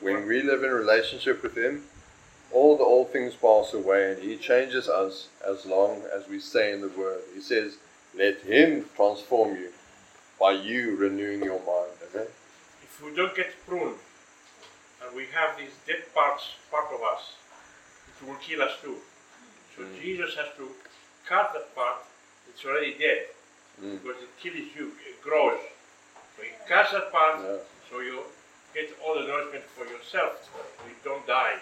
[0.00, 1.84] When we live in relationship with Him,
[2.52, 6.72] all the old things pass away and He changes us as long as we stay
[6.72, 7.20] in the Word.
[7.34, 7.76] He says,
[8.14, 9.70] Let Him transform you
[10.38, 11.92] by you renewing your mind.
[12.14, 12.28] Amen.
[12.82, 13.96] if we don't get pruned,
[15.08, 17.32] and we have these dead parts, part of us,
[18.20, 18.96] it will kill us too.
[19.76, 20.00] So Mm.
[20.02, 20.74] Jesus has to
[21.26, 22.04] cut that part.
[22.48, 23.28] It's already dead
[23.80, 24.02] Mm.
[24.02, 25.60] because it kills you, it grows.
[26.36, 27.58] So he cuts that part, Yeah.
[27.90, 28.24] so you
[28.74, 30.44] get all the nourishment for yourself.
[30.44, 31.58] So you don't die.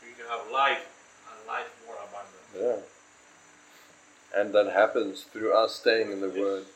[0.00, 0.84] So you can have life
[1.30, 2.46] and life more abundant.
[2.54, 2.80] Yeah.
[4.40, 6.38] And that happens through us staying in the Yes.
[6.38, 6.66] Word.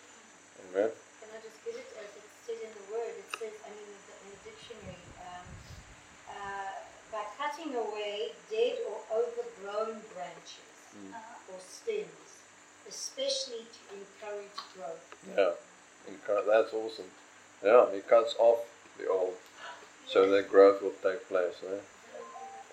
[0.65, 0.91] Amen.
[1.21, 3.13] Can I just give it as it says in the word?
[3.19, 5.47] It says, I mean, in the, in the dictionary, um,
[6.31, 6.73] uh,
[7.13, 7.25] by
[7.59, 11.13] cutting away dead or overgrown branches
[11.49, 12.07] or stems,
[12.89, 15.15] especially to encourage growth.
[15.37, 17.07] Yeah, that's awesome.
[17.65, 18.61] Yeah, he cuts off
[18.99, 19.35] the old
[20.07, 21.55] so that growth will take place.
[21.67, 21.79] Eh?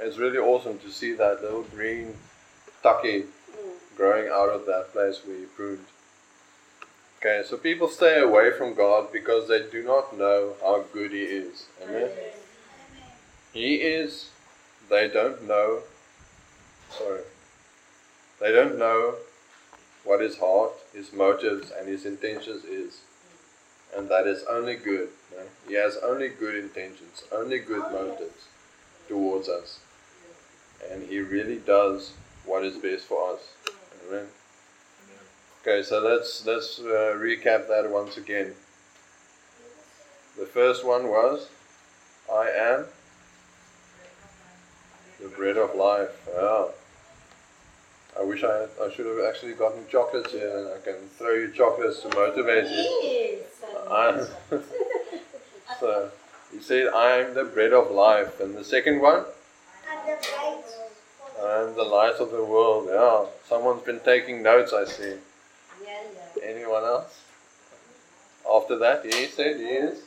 [0.01, 2.15] It's really awesome to see that little green
[2.83, 3.25] tucky
[3.95, 5.85] growing out of that place where he pruned.
[7.19, 11.21] Okay, so people stay away from God because they do not know how good He
[11.21, 11.65] is.
[11.81, 12.09] Amen.
[13.51, 14.29] He is,
[14.89, 15.81] they don't know,
[16.89, 17.21] sorry,
[18.39, 19.15] they don't know
[20.03, 23.01] what his heart, his motives, and his intentions is.
[23.95, 25.09] And that is only good.
[25.67, 28.47] He has only good intentions, only good motives
[29.07, 29.79] towards us.
[30.91, 32.13] And he really does
[32.45, 33.41] what is best for us.
[34.07, 34.27] Amen.
[35.61, 38.53] Okay, so let's let's uh, recap that once again.
[40.37, 41.47] The first one was,
[42.31, 42.85] I am
[45.25, 46.29] the bread of life.
[46.33, 46.65] Yeah.
[48.17, 51.51] I wish I, I should have actually gotten chocolates here and I can throw you
[51.51, 53.39] chocolates to motivate you.
[53.89, 54.25] I,
[55.79, 56.11] so
[56.51, 58.39] he said, I am the bread of life.
[58.39, 59.25] And the second one,
[59.89, 62.87] I am the light of the world.
[62.91, 65.15] Yeah, someone's been taking notes, I see.
[66.43, 67.21] Anyone else?
[68.49, 70.03] After that, he said he is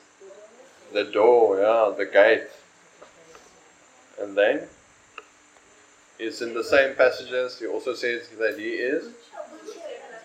[0.92, 2.44] the door, yeah, the gate.
[4.20, 4.68] And then,
[6.18, 9.10] it's in the same passages, he also says that he is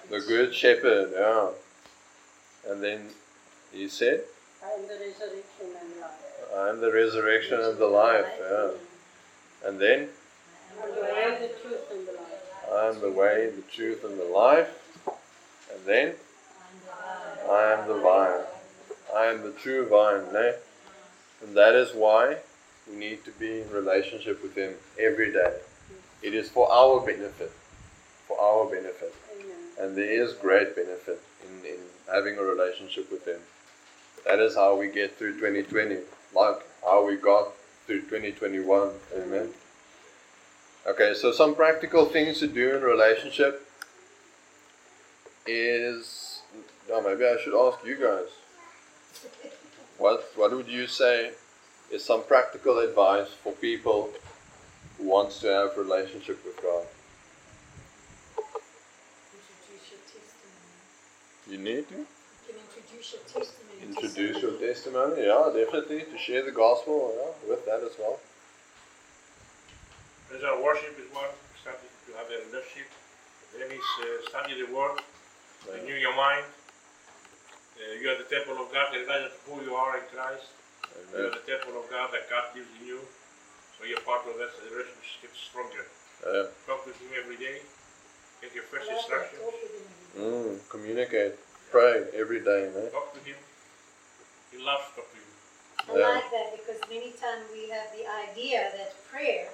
[0.09, 1.49] the good shepherd, yeah.
[2.69, 3.09] And then
[3.71, 4.21] he said,
[4.63, 6.55] I am the resurrection and life.
[6.55, 8.69] I am the resurrection and the life, yeah.
[9.65, 10.09] And then,
[10.81, 12.73] I am the way, the truth, and the life.
[12.73, 14.69] I am the way, the truth, and the life.
[15.73, 16.13] And then,
[17.49, 18.41] I am the vine.
[19.15, 20.53] I am the true vine, ne?
[21.43, 22.37] And that is why
[22.89, 25.53] we need to be in relationship with Him every day.
[26.23, 27.51] It is for our benefit.
[28.27, 29.13] For our benefit.
[29.35, 29.55] Amen.
[29.79, 31.79] And there is great benefit in, in
[32.11, 33.41] having a relationship with Him.
[34.25, 35.97] That is how we get through 2020,
[36.33, 37.49] like how we got
[37.85, 38.91] through 2021.
[39.17, 39.49] Amen.
[40.87, 43.67] Okay, so some practical things to do in a relationship
[45.45, 46.41] is.
[46.89, 48.29] No, maybe I should ask you guys.
[49.97, 51.31] What What would you say
[51.91, 54.09] is some practical advice for people
[54.99, 56.85] wants to have a relationship with God?
[59.33, 60.77] Introduce your testimony.
[61.49, 62.05] You need to You
[62.47, 63.79] can introduce your testimony.
[63.81, 65.25] to introduce your testimony.
[65.25, 67.13] Yeah, definitely to share the gospel.
[67.17, 68.19] Yeah, with that as well.
[70.33, 71.29] As our worship is one,
[71.61, 72.89] starting to have a relationship.
[73.53, 74.97] Then is uh, study the word,
[75.69, 76.45] renew your mind.
[77.77, 80.49] Uh, you are the temple of God, realize who you are in Christ.
[81.13, 82.99] You are the temple of God that God lives in you.
[83.83, 85.83] So you're part of that, so the relationship gets stronger.
[86.23, 87.59] Uh, Talk with Him every day.
[88.39, 89.43] Get your first Love instructions.
[89.43, 90.55] talk with him every day.
[90.55, 91.35] mm, communicate,
[91.67, 92.71] pray every day.
[92.71, 92.87] Man.
[92.95, 93.35] Talk to Him.
[94.55, 95.27] He loves to talk to you.
[95.83, 96.15] I Yeah.
[96.15, 99.51] like that because many times we have the idea that prayer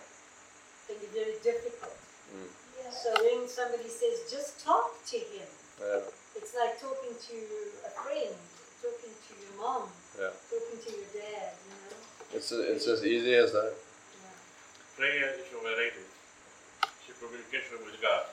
[0.85, 1.97] can be very difficult.
[2.29, 2.53] Mm.
[2.93, 5.49] So when somebody says, just talk to him,
[5.81, 6.05] Yeah,
[6.37, 7.37] it's like talking to
[7.81, 8.37] a friend,
[8.77, 9.89] talking to your mom,
[10.21, 10.37] Yeah.
[10.53, 12.37] talking to your dad, you know.
[12.37, 13.73] it's it's as easy as that.
[14.99, 16.03] Prayer is overrated.
[16.83, 18.23] It's a communication with God.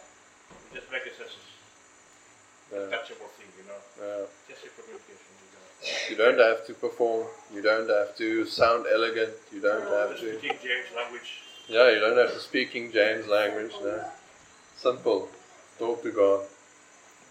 [0.74, 3.78] You just as a Yeah, touchable thing, you know.
[4.02, 4.26] yeah.
[4.50, 6.10] Just a communication with God.
[6.10, 7.28] You don't have to perform.
[7.54, 9.34] You don't have to sound elegant.
[9.52, 10.38] You don't have to.
[10.40, 11.42] speaking James language.
[11.68, 13.70] Yeah, you don't have to speak King James language.
[13.80, 14.04] No.
[14.76, 15.28] Simple.
[15.78, 16.46] Talk to God.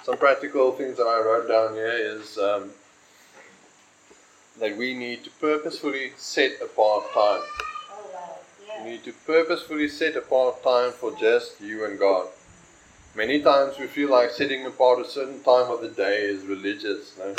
[0.03, 2.71] Some practical things that I wrote down here is um,
[4.61, 7.41] that we need to purposefully set apart time.
[7.41, 8.37] Oh, wow.
[8.61, 8.74] You Yeah.
[8.85, 12.27] Need to purposefully set apart time for just you and God.
[13.15, 17.17] Many times we feel like setting apart a certain time of the day is religious,
[17.17, 17.35] no?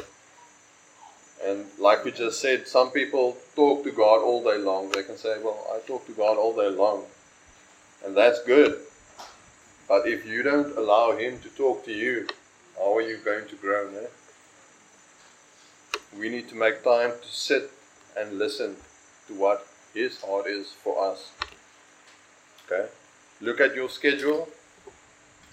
[1.45, 4.91] And like we just said, some people talk to God all day long.
[4.91, 7.05] They can say, Well, I talk to God all day long.
[8.05, 8.81] And that's good.
[9.87, 12.27] But if you don't allow Him to talk to you,
[12.77, 14.07] how are you going to grow, no?
[16.19, 17.71] We need to make time to sit
[18.17, 18.77] and listen
[19.29, 19.67] to what
[19.97, 21.33] His heart is for us.
[22.67, 22.87] Okay?
[23.41, 24.47] Look at your schedule.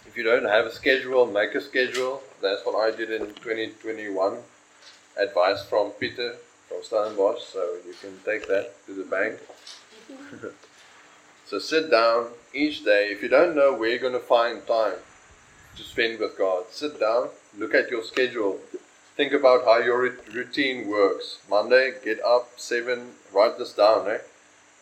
[0.06, 2.22] If you don't have a schedule, make a schedule.
[2.42, 4.38] That's what I did in 2021.
[5.18, 6.36] Advice from Peter
[6.68, 9.40] from Stellenbosch, so you can take that to the bank.
[11.46, 13.12] so sit down each day.
[13.12, 14.96] If you don't know where you're going to find time
[15.78, 18.60] to spend with God, sit down, look at your schedule,
[19.16, 20.02] think about how your
[20.34, 21.40] routine works.
[21.50, 24.10] Monday, get up, 7, write this down.
[24.10, 24.18] Eh?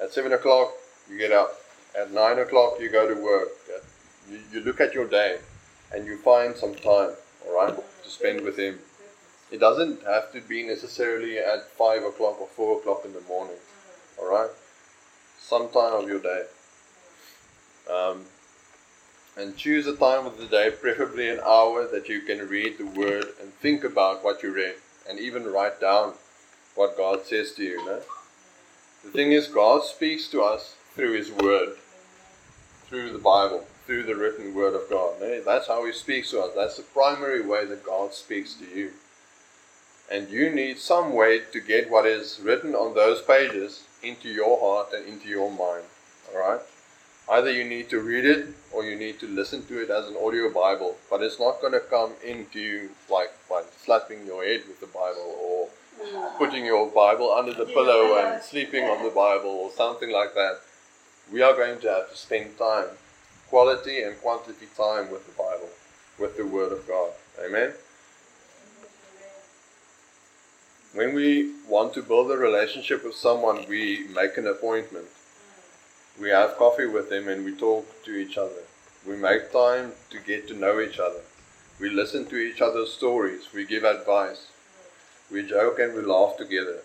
[0.01, 0.73] At 7 o'clock,
[1.09, 1.61] you get up.
[1.97, 3.49] At 9 o'clock, you go to work.
[4.29, 5.39] You, you look at your day
[5.93, 7.11] and you find some time,
[7.45, 8.79] all right, to spend with Him.
[9.51, 13.57] It doesn't have to be necessarily at 5 o'clock or 4 o'clock in the morning,
[14.17, 14.49] all right?
[15.39, 16.45] Some time of your day.
[17.91, 18.25] Um,
[19.37, 22.85] and choose a time of the day, preferably an hour, that you can read the
[22.85, 24.75] Word and think about what you read
[25.09, 26.13] and even write down
[26.75, 27.85] what God says to you.
[27.85, 28.01] No?
[29.03, 31.77] The thing is, God speaks to us through His Word,
[32.87, 35.15] through the Bible, through the written Word of God.
[35.43, 36.51] That's how He speaks to us.
[36.55, 38.91] That's the primary way that God speaks to you.
[40.11, 44.59] And you need some way to get what is written on those pages into your
[44.59, 45.85] heart and into your mind.
[46.33, 46.61] Alright?
[47.29, 50.17] Either you need to read it or you need to listen to it as an
[50.21, 54.63] audio Bible, but it's not going to come into you like by slapping your head
[54.67, 55.69] with the Bible or
[56.37, 60.59] putting your Bible under the pillow and sleeping on the Bible or something like that.
[61.31, 62.87] We are going to have to spend time
[63.49, 65.69] quality and quantity time with the Bible,
[66.17, 67.11] with the Word of God.
[67.45, 67.73] Amen.
[70.93, 75.07] When we want to build a relationship with someone, we make an appointment.
[76.19, 78.63] We have coffee with them and we talk to each other.
[79.05, 81.21] We make time to get to know each other.
[81.79, 83.53] We listen to each other's stories.
[83.53, 84.50] We give advice.
[85.31, 86.79] We joke and we laugh together.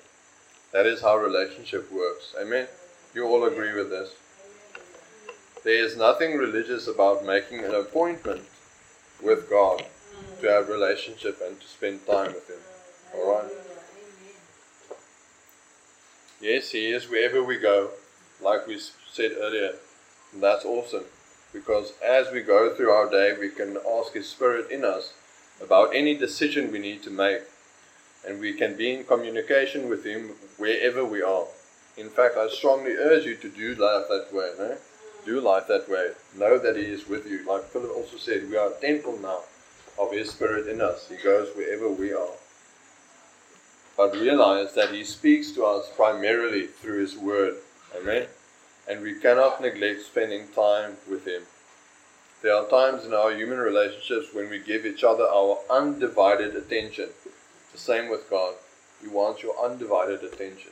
[0.72, 2.34] That is how relationship works.
[2.40, 2.68] Amen.
[3.14, 4.10] You all agree with this?
[5.64, 8.42] There is nothing religious about making an appointment
[9.22, 9.84] with God
[10.40, 12.60] to have relationship and to spend time with Him.
[13.14, 13.50] All right.
[16.40, 17.90] Yes, He is wherever we go,
[18.40, 18.78] like we
[19.12, 19.72] said earlier.
[20.32, 21.04] And that's awesome
[21.52, 25.14] because as we go through our day, we can ask His Spirit in us
[25.60, 27.42] about any decision we need to make,
[28.26, 31.44] and we can be in communication with Him wherever we are.
[31.96, 34.52] In fact, I strongly urge you to do life that way.
[34.58, 34.76] No?
[35.24, 36.10] Do life that way.
[36.36, 37.44] Know that He is with you.
[37.46, 39.40] Like Philip also said, we are a temple now
[39.98, 41.08] of His Spirit in us.
[41.08, 42.34] He goes wherever we are.
[43.96, 47.56] But realize that He speaks to us primarily through His Word.
[47.96, 48.26] Amen
[48.88, 51.42] and we cannot neglect spending time with Him.
[52.42, 57.08] There are times in our human relationships when we give each other our undivided attention.
[57.76, 58.54] The same with God.
[59.02, 60.70] He wants your undivided attention.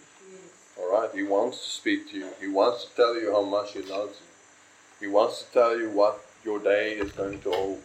[0.81, 1.11] Alright?
[1.15, 2.29] He wants to speak to you.
[2.41, 5.07] He wants to tell you how much He loves you.
[5.07, 7.83] He wants to tell you what your day is going to hold.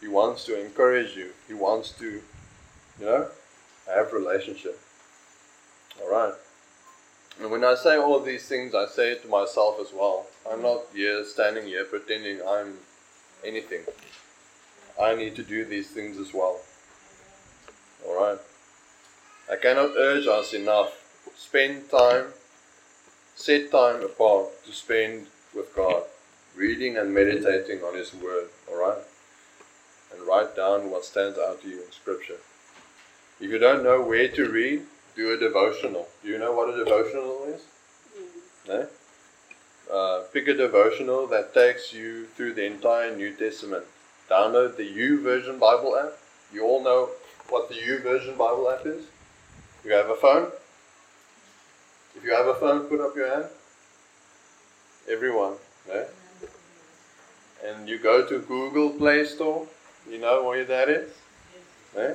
[0.00, 1.30] He wants to encourage you.
[1.48, 2.22] He wants to,
[3.00, 3.26] you know,
[3.92, 4.78] have relationship.
[6.00, 6.34] Alright?
[7.40, 10.26] And when I say all of these things, I say it to myself as well.
[10.48, 12.78] I'm not here standing here pretending I'm
[13.44, 13.82] anything.
[15.02, 16.60] I need to do these things as well.
[18.06, 18.38] Alright?
[19.50, 20.98] I cannot urge us enough.
[21.36, 22.26] Spend time,
[23.34, 26.04] set time apart to spend with God,
[26.56, 28.48] reading and meditating on His Word.
[28.70, 28.98] Alright?
[30.12, 32.38] And write down what stands out to you in Scripture.
[33.40, 34.82] If you don't know where to read,
[35.16, 36.08] do a devotional.
[36.22, 37.62] Do you know what a devotional is?
[38.16, 38.68] Mm.
[38.68, 38.88] No?
[39.92, 43.84] Uh, pick a devotional that takes you through the entire New Testament.
[44.30, 46.12] Download the YouVersion Bible app.
[46.52, 47.10] You all know
[47.48, 49.04] what the YouVersion Bible app is?
[49.84, 50.50] You have a phone?
[52.16, 53.46] If you have a phone, put up your hand.
[55.10, 55.54] Everyone,
[55.88, 56.06] no?
[57.64, 59.66] And you go to Google Play Store.
[60.08, 61.10] You know where that is?
[61.96, 62.14] No?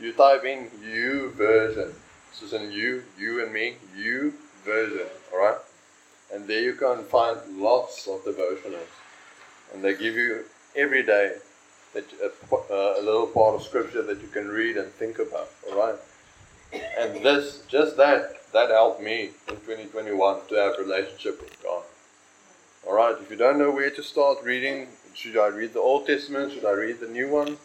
[0.00, 1.92] You type in YouVersion.
[2.30, 4.34] This is a new, you and me, you
[4.64, 5.58] version, alright?
[6.32, 8.92] And there you can find lots of devotionals.
[9.72, 10.44] And they give you
[10.74, 11.36] every day
[11.94, 15.96] that a, a little part of scripture that you can read and think about, alright?
[16.72, 21.82] And this, just that, that helped me in 2021 to have a relationship with God.
[22.86, 26.52] Alright, if you don't know where to start reading, should I read the Old Testament?
[26.52, 27.58] Should I read the new one?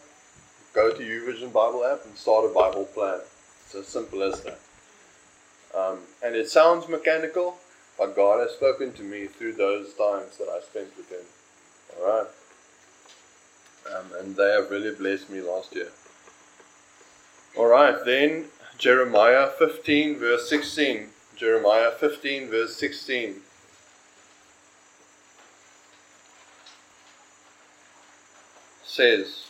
[0.72, 3.20] Go to YouVersion Bible app and start a Bible plan.
[3.64, 4.58] It's as simple as that.
[5.76, 7.56] Um, and it sounds mechanical,
[7.98, 11.26] but God has spoken to me through those times that I spent with Him.
[11.98, 12.26] All right.
[13.94, 15.88] Um, and they have really blessed me last year.
[17.56, 18.46] All right, then
[18.78, 21.08] Jeremiah 15, verse 16.
[21.36, 23.36] Jeremiah 15, verse 16.
[28.84, 29.46] Says,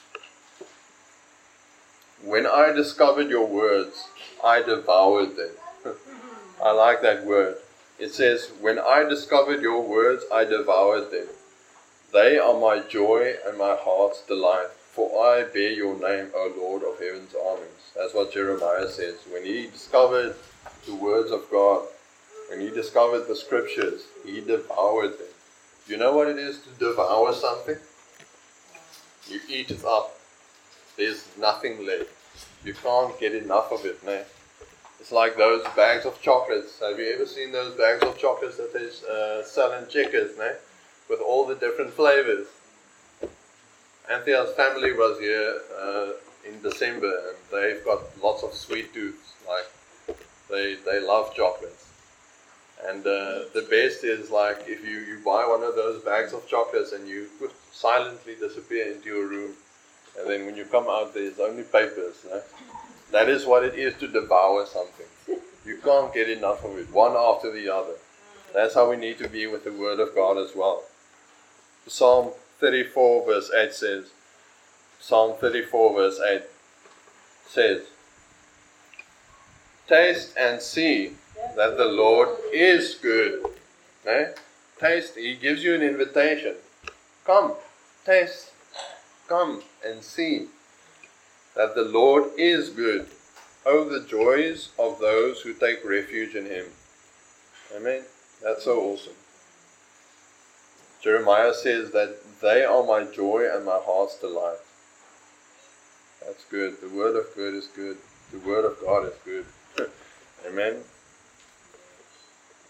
[2.23, 4.09] When I discovered your words,
[4.43, 5.51] I devoured them.
[6.63, 7.57] I like that word.
[7.99, 11.29] It says, When I discovered your words, I devoured them.
[12.13, 16.85] They are my joy and my heart's delight, for I bear your name, O Lord
[16.85, 17.91] of heaven's armies.
[17.97, 19.17] That's what Jeremiah says.
[19.29, 20.37] When he discovered
[20.87, 21.83] the words of God,
[22.49, 25.35] when he discovered the scriptures, he devoured them.
[25.89, 27.77] You know what it is to devour something?
[29.29, 30.17] You eat it up.
[30.97, 32.11] There's nothing left.
[32.65, 34.25] You can't get enough of it, man.
[35.01, 36.79] It's like those bags of chocolates.
[36.79, 40.55] Have you ever seen those bags of chocolates that they uh, sell in Checkers, né?
[41.11, 42.47] With all the different flavors.
[44.11, 46.11] Anthea's family was here uh,
[46.47, 49.33] in December and they've got lots of sweet tooths.
[49.49, 50.19] Like,
[50.51, 51.89] they, they love chocolates.
[52.87, 56.47] And uh, the best is like if you, you buy one of those bags of
[56.47, 57.29] chocolates and you
[57.73, 59.53] silently disappear into your room,
[60.19, 62.27] and then when you come out, there's only papers.
[63.11, 65.07] That is what it is to devour something.
[65.65, 67.95] You can't get enough of it, one after the other.
[68.53, 70.83] That's how we need to be with the Word of God as well.
[71.87, 72.33] Psalm
[72.65, 74.05] 34, verse 8 says,
[74.99, 76.43] Psalm 34, verse 8
[77.47, 77.83] says,
[79.87, 81.13] Taste and see
[81.57, 83.45] that the Lord is good.
[84.81, 86.55] Taste, He gives you an invitation.
[87.27, 87.53] Come,
[88.07, 88.53] taste,
[89.29, 90.47] come and see
[91.55, 93.09] that the Lord is good.
[93.67, 96.65] Oh, the joys of those who take refuge in Him.
[97.77, 98.05] Amen.
[98.43, 99.13] That's so awesome.
[101.03, 104.59] Jeremiah says that they are my joy and my heart's delight.
[106.21, 106.79] That's good.
[106.83, 107.97] The word of good is good.
[108.33, 109.47] The word of God is good.
[110.47, 110.77] Amen.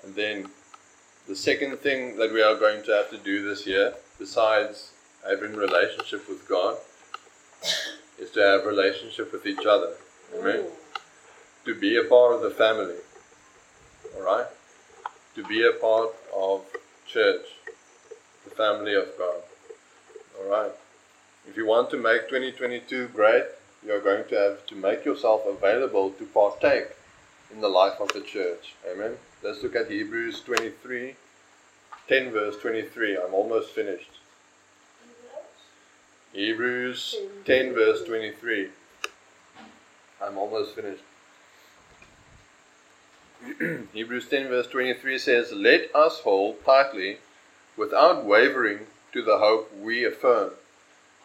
[0.05, 0.47] And then
[1.27, 4.93] the second thing that we are going to have to do this year, besides
[5.29, 6.77] having relationship with God,
[8.21, 9.95] is to have relationship with each other.
[10.39, 10.67] Amen.
[11.65, 12.99] To be a part of the family.
[14.17, 14.47] Alright?
[15.35, 16.63] To be a part of
[17.09, 17.47] church.
[18.45, 19.43] The family of God.
[20.41, 20.73] Alright?
[21.49, 23.45] If you want to make 2022 great,
[23.85, 26.89] you're going to have to make yourself available to partake
[27.53, 28.75] in the life of the church.
[28.91, 29.13] Amen.
[29.43, 31.17] Let's look at Hebrews 23,
[32.09, 33.17] 10 verse 23.
[33.17, 34.11] I'm almost finished.
[36.33, 37.15] Hebrews
[37.45, 38.69] 10 verse 23.
[40.23, 41.03] I'm almost finished.
[43.93, 47.19] Hebrews 10 verse 23 says, Let us hold tightly
[47.77, 50.51] without wavering to the hope we affirm.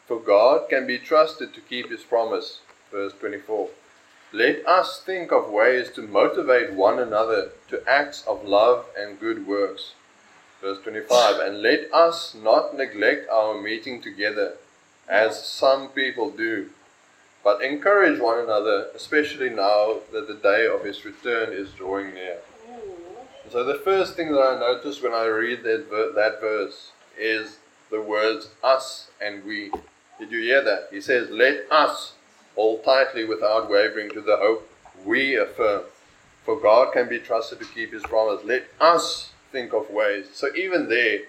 [0.07, 2.61] For God can be trusted to keep his promise.
[2.91, 3.69] Verse 24.
[4.31, 9.47] Let us think of ways to motivate one another to acts of love and good
[9.47, 9.93] works.
[10.61, 11.39] Verse 25.
[11.39, 14.53] And let us not neglect our meeting together
[15.07, 16.69] as some people do,
[17.43, 22.37] but encourage one another, especially now that the day of his return is drawing near.
[23.51, 27.57] So, the first thing that I notice when I read that, that verse is
[27.89, 29.71] the words us and we.
[30.19, 30.87] Did you hear that?
[30.91, 32.13] He says, Let us
[32.55, 34.69] hold tightly without wavering to the hope
[35.05, 35.83] we affirm.
[36.45, 38.43] For God can be trusted to keep his promise.
[38.43, 40.27] Let us think of ways.
[40.33, 41.19] So, even there,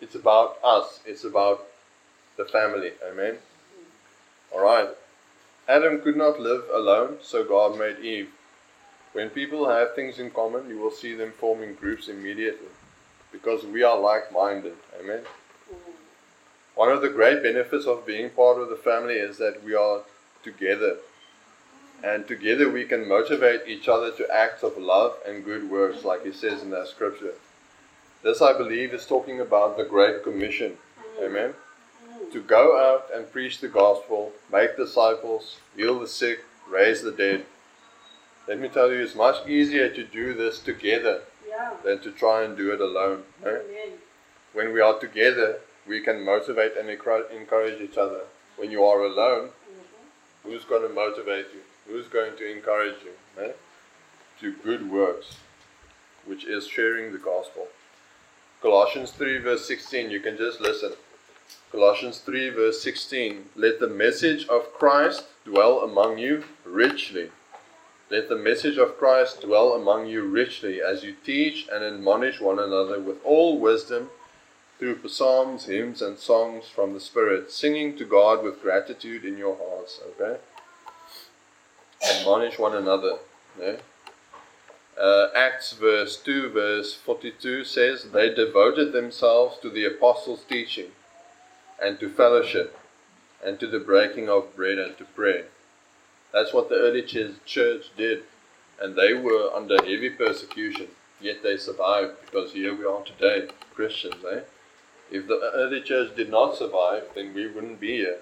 [0.00, 1.66] it's about us, it's about
[2.36, 2.92] the family.
[3.10, 3.38] Amen.
[4.52, 4.88] All right.
[5.68, 8.30] Adam could not live alone, so God made Eve.
[9.12, 12.68] When people have things in common, you will see them forming groups immediately
[13.32, 14.76] because we are like minded.
[15.00, 15.20] Amen.
[16.78, 20.02] One of the great benefits of being part of the family is that we are
[20.44, 20.98] together.
[22.04, 26.24] And together we can motivate each other to acts of love and good works, like
[26.24, 27.34] he says in that scripture.
[28.22, 30.78] This, I believe, is talking about the Great Commission.
[31.20, 31.54] Amen
[32.32, 37.44] to go out and preach the gospel, make disciples, heal the sick, raise the dead.
[38.46, 41.74] Let me tell you, it's much easier to do this together Yeah.
[41.82, 43.24] than to try and do it alone.
[43.42, 43.98] Amen.
[44.52, 48.20] When we are together, we can motivate and encourage each other.
[48.56, 49.50] When you are alone,
[50.44, 51.60] who's going to motivate you?
[51.86, 53.42] Who's going to encourage you?
[53.42, 53.52] eh?
[54.40, 55.36] To good works,
[56.26, 57.68] which is sharing the gospel.
[58.60, 60.92] Colossians 3, verse 16, you can just listen.
[61.72, 67.30] Colossians 3, verse 16 Let the message of Christ dwell among you richly.
[68.10, 72.58] Let the message of Christ dwell among you richly as you teach and admonish one
[72.58, 74.10] another with all wisdom
[74.78, 79.56] through psalms, hymns, and songs from the Spirit, singing to God with gratitude in your
[79.56, 80.00] hearts.
[80.20, 80.38] Okay?
[82.08, 83.18] Admonish one another.
[83.60, 83.76] Yeah?
[84.98, 90.90] Uh, Acts verse 2, verse 42 says, They devoted themselves to the apostles' teaching
[91.80, 92.78] and to fellowship
[93.44, 95.46] and to the breaking of bread and to prayer.
[96.32, 98.24] That's what the early ch- church did,
[98.80, 100.88] and they were under heavy persecution,
[101.20, 104.16] yet they survived because here we are today, Christians.
[104.30, 104.40] Eh?
[105.10, 108.18] If the early church did not survive, then we wouldn't be here.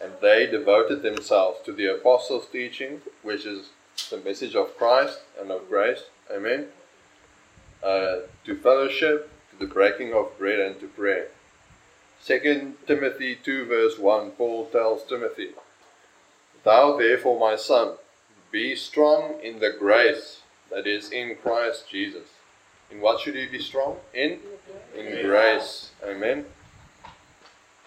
[0.00, 3.70] And they devoted themselves to the apostles' teaching, which is
[4.10, 6.04] the message of Christ and of grace.
[6.34, 6.68] Amen.
[7.82, 11.28] Uh, to fellowship, to the breaking of bread, and to prayer.
[12.20, 15.50] Second Timothy 2 verse 1, Paul tells Timothy,
[16.64, 17.94] Thou therefore, my son,
[18.50, 20.40] be strong in the grace
[20.70, 22.28] that is in Christ Jesus.
[22.90, 23.96] In what should he be strong?
[24.14, 24.40] In?
[24.96, 25.90] In grace.
[26.04, 26.44] Amen.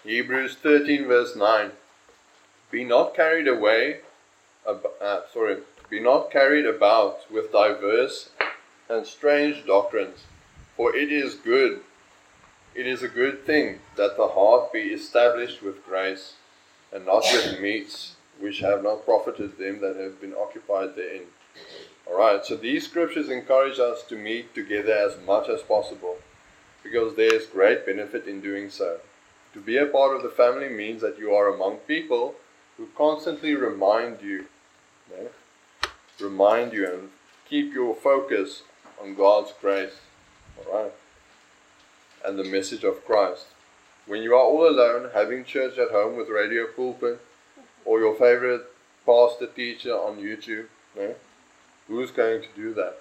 [0.02, 1.70] Hebrews 13 verse 9.
[2.70, 4.00] Be not carried away,
[4.68, 8.30] ab- uh, sorry, be not carried about with diverse
[8.88, 10.24] and strange doctrines,
[10.76, 11.80] for it is good
[12.74, 16.34] it is a good thing that the heart be established with grace,
[16.92, 21.22] and not with meats which have not profited them that have been occupied therein.
[22.14, 26.18] Alright, so these scriptures encourage us to meet together as much as possible,
[26.84, 28.98] because there is great benefit in doing so.
[29.52, 32.36] To be a part of the family means that you are among people
[32.76, 34.46] who constantly remind you,
[35.10, 35.30] you
[36.20, 37.10] remind you and
[37.48, 38.62] keep your focus
[39.02, 39.94] on God's grace.
[40.64, 40.92] Alright?
[42.24, 43.46] and the message of Christ.
[44.06, 47.20] When you are all alone, having church at home with radio pulpit,
[47.84, 48.62] or your favorite
[49.04, 51.14] pastor teacher on YouTube, no?
[51.88, 52.98] Who's going to do that?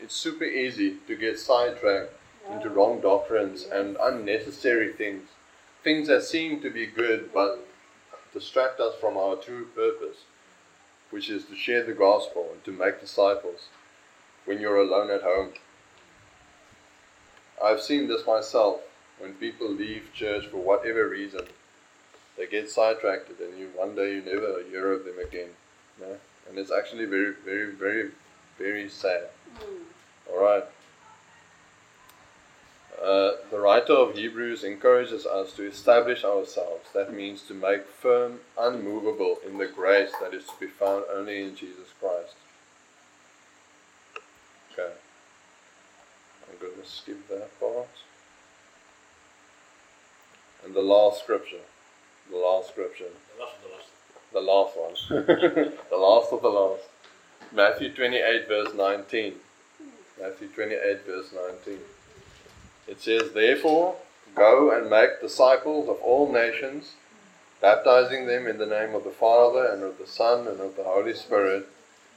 [0.00, 2.12] It's super easy to get sidetracked
[2.50, 5.28] into wrong doctrines and unnecessary things.
[5.84, 7.66] Things that seem to be good but
[8.32, 10.24] distract us from our true purpose,
[11.10, 13.68] which is to share the gospel and to make disciples
[14.44, 15.50] when you're alone at home.
[17.62, 18.80] I've seen this myself
[19.18, 21.46] when people leave church for whatever reason.
[22.36, 25.50] They get sidetracked and you one day you never hear of them again.
[26.48, 28.10] And it's actually very, very, very,
[28.58, 29.28] very sad.
[30.30, 30.64] Alright.
[33.02, 36.86] Uh, the writer of Hebrews encourages us to establish ourselves.
[36.94, 41.42] That means to make firm, unmovable in the grace that is to be found only
[41.42, 42.34] in Jesus Christ.
[44.72, 44.92] Okay.
[46.48, 47.88] I'm going to skip that part.
[50.64, 51.64] And the last scripture.
[52.30, 53.10] The last scripture.
[53.36, 53.88] The last of the last.
[54.32, 54.94] The last one.
[55.90, 56.84] the last of the last.
[57.52, 59.34] Matthew 28, verse 19.
[60.18, 61.34] Matthew 28, verse
[61.66, 61.78] 19.
[62.88, 63.96] It says, Therefore,
[64.34, 66.94] go and make disciples of all nations,
[67.60, 70.84] baptizing them in the name of the Father, and of the Son, and of the
[70.84, 71.68] Holy Spirit,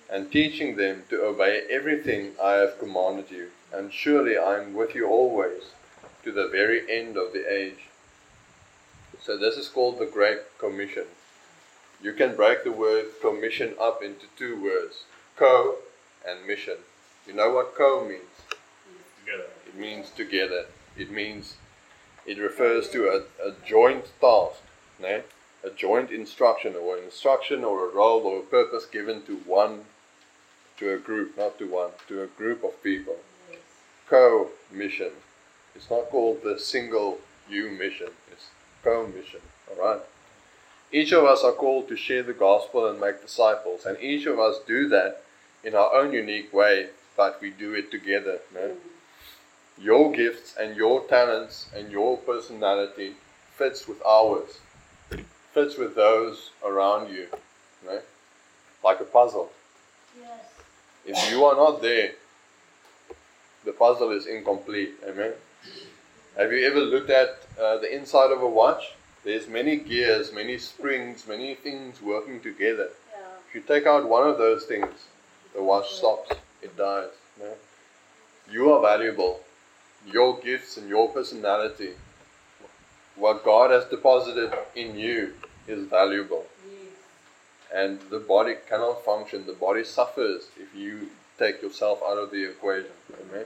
[0.09, 3.49] and teaching them to obey everything I have commanded you.
[3.73, 5.63] And surely I am with you always,
[6.23, 7.89] to the very end of the age.
[9.21, 11.05] So, this is called the Great Commission.
[12.05, 15.77] You can break the word commission up into two words co
[16.23, 16.77] and mission.
[17.25, 18.35] You know what co means?
[19.25, 19.49] Together.
[19.65, 20.65] It means together.
[20.95, 21.55] It means
[22.27, 24.61] it refers to a, a joint task,
[25.01, 25.23] né?
[25.63, 29.85] a joint instruction or an instruction or a role or a purpose given to one,
[30.77, 33.17] to a group, not to one, to a group of people.
[34.07, 35.13] Co mission.
[35.73, 37.17] It's not called the single
[37.49, 38.49] you mission, it's
[38.83, 39.41] co mission.
[39.71, 40.01] Alright?
[40.91, 44.39] Each of us are called to share the gospel and make disciples, and each of
[44.39, 45.23] us do that
[45.63, 48.39] in our own unique way, but we do it together.
[48.53, 48.77] No?
[49.77, 53.15] Your gifts and your talents and your personality
[53.55, 54.59] fits with ours,
[55.53, 57.27] fits with those around you,
[57.85, 57.99] no?
[58.83, 59.51] like a puzzle.
[60.19, 60.39] Yes.
[61.05, 62.11] If you are not there,
[63.65, 64.93] the puzzle is incomplete.
[65.07, 65.33] Amen.
[66.37, 68.94] Have you ever looked at uh, the inside of a watch?
[69.25, 72.89] There's many gears, many springs, many things working together.
[73.11, 73.25] Yeah.
[73.49, 74.93] If you take out one of those things,
[75.55, 76.31] the watch stops.
[76.61, 77.09] It dies.
[77.39, 77.53] no?
[78.51, 79.39] You are valuable.
[80.05, 81.93] Your gifts and your personality,
[83.15, 85.33] what God has deposited in you,
[85.67, 86.45] is valuable.
[87.73, 89.47] And the body cannot function.
[89.47, 91.09] The body suffers if you
[91.39, 92.91] take yourself out of the equation.
[93.19, 93.45] Amen.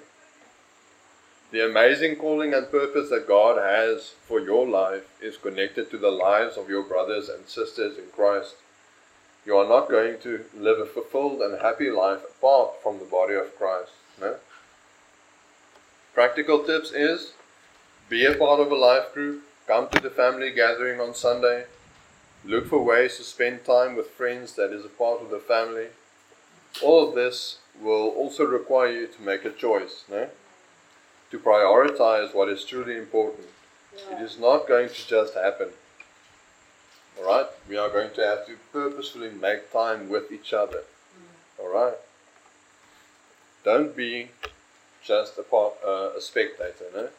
[1.51, 6.11] The amazing calling and purpose that God has for your life is connected to the
[6.11, 8.55] lives of your brothers and sisters in Christ.
[9.47, 13.33] You are not going to live a fulfilled and happy life apart from the body
[13.33, 13.91] of Christ.
[14.21, 14.35] No?
[16.13, 17.33] Practical tips is
[18.09, 21.65] be a part of a life group, come to the family gathering on Sunday,
[22.45, 25.87] look for ways to spend time with friends that is a part of the family.
[26.83, 30.03] All of this will also require you to make a choice.
[30.11, 30.29] No?
[31.31, 33.47] To prioritize what is truly important.
[34.11, 35.69] It is not going to just happen.
[37.19, 37.47] Alright?
[37.67, 40.83] We are going to have to purposefully make time with each other.
[41.59, 41.95] Alright?
[43.63, 44.29] Don't be
[45.03, 47.09] just a, part, uh, a spectator, no?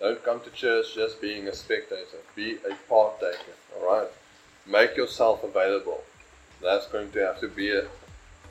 [0.00, 2.18] Don't come to church just being a spectator.
[2.34, 3.54] Be a partaker.
[3.76, 4.08] Alright?
[4.66, 6.02] Make yourself available.
[6.62, 7.84] That's going to have to be a,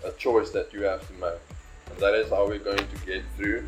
[0.06, 1.42] a choice that you have to make.
[1.90, 3.68] And that is how we're going to get through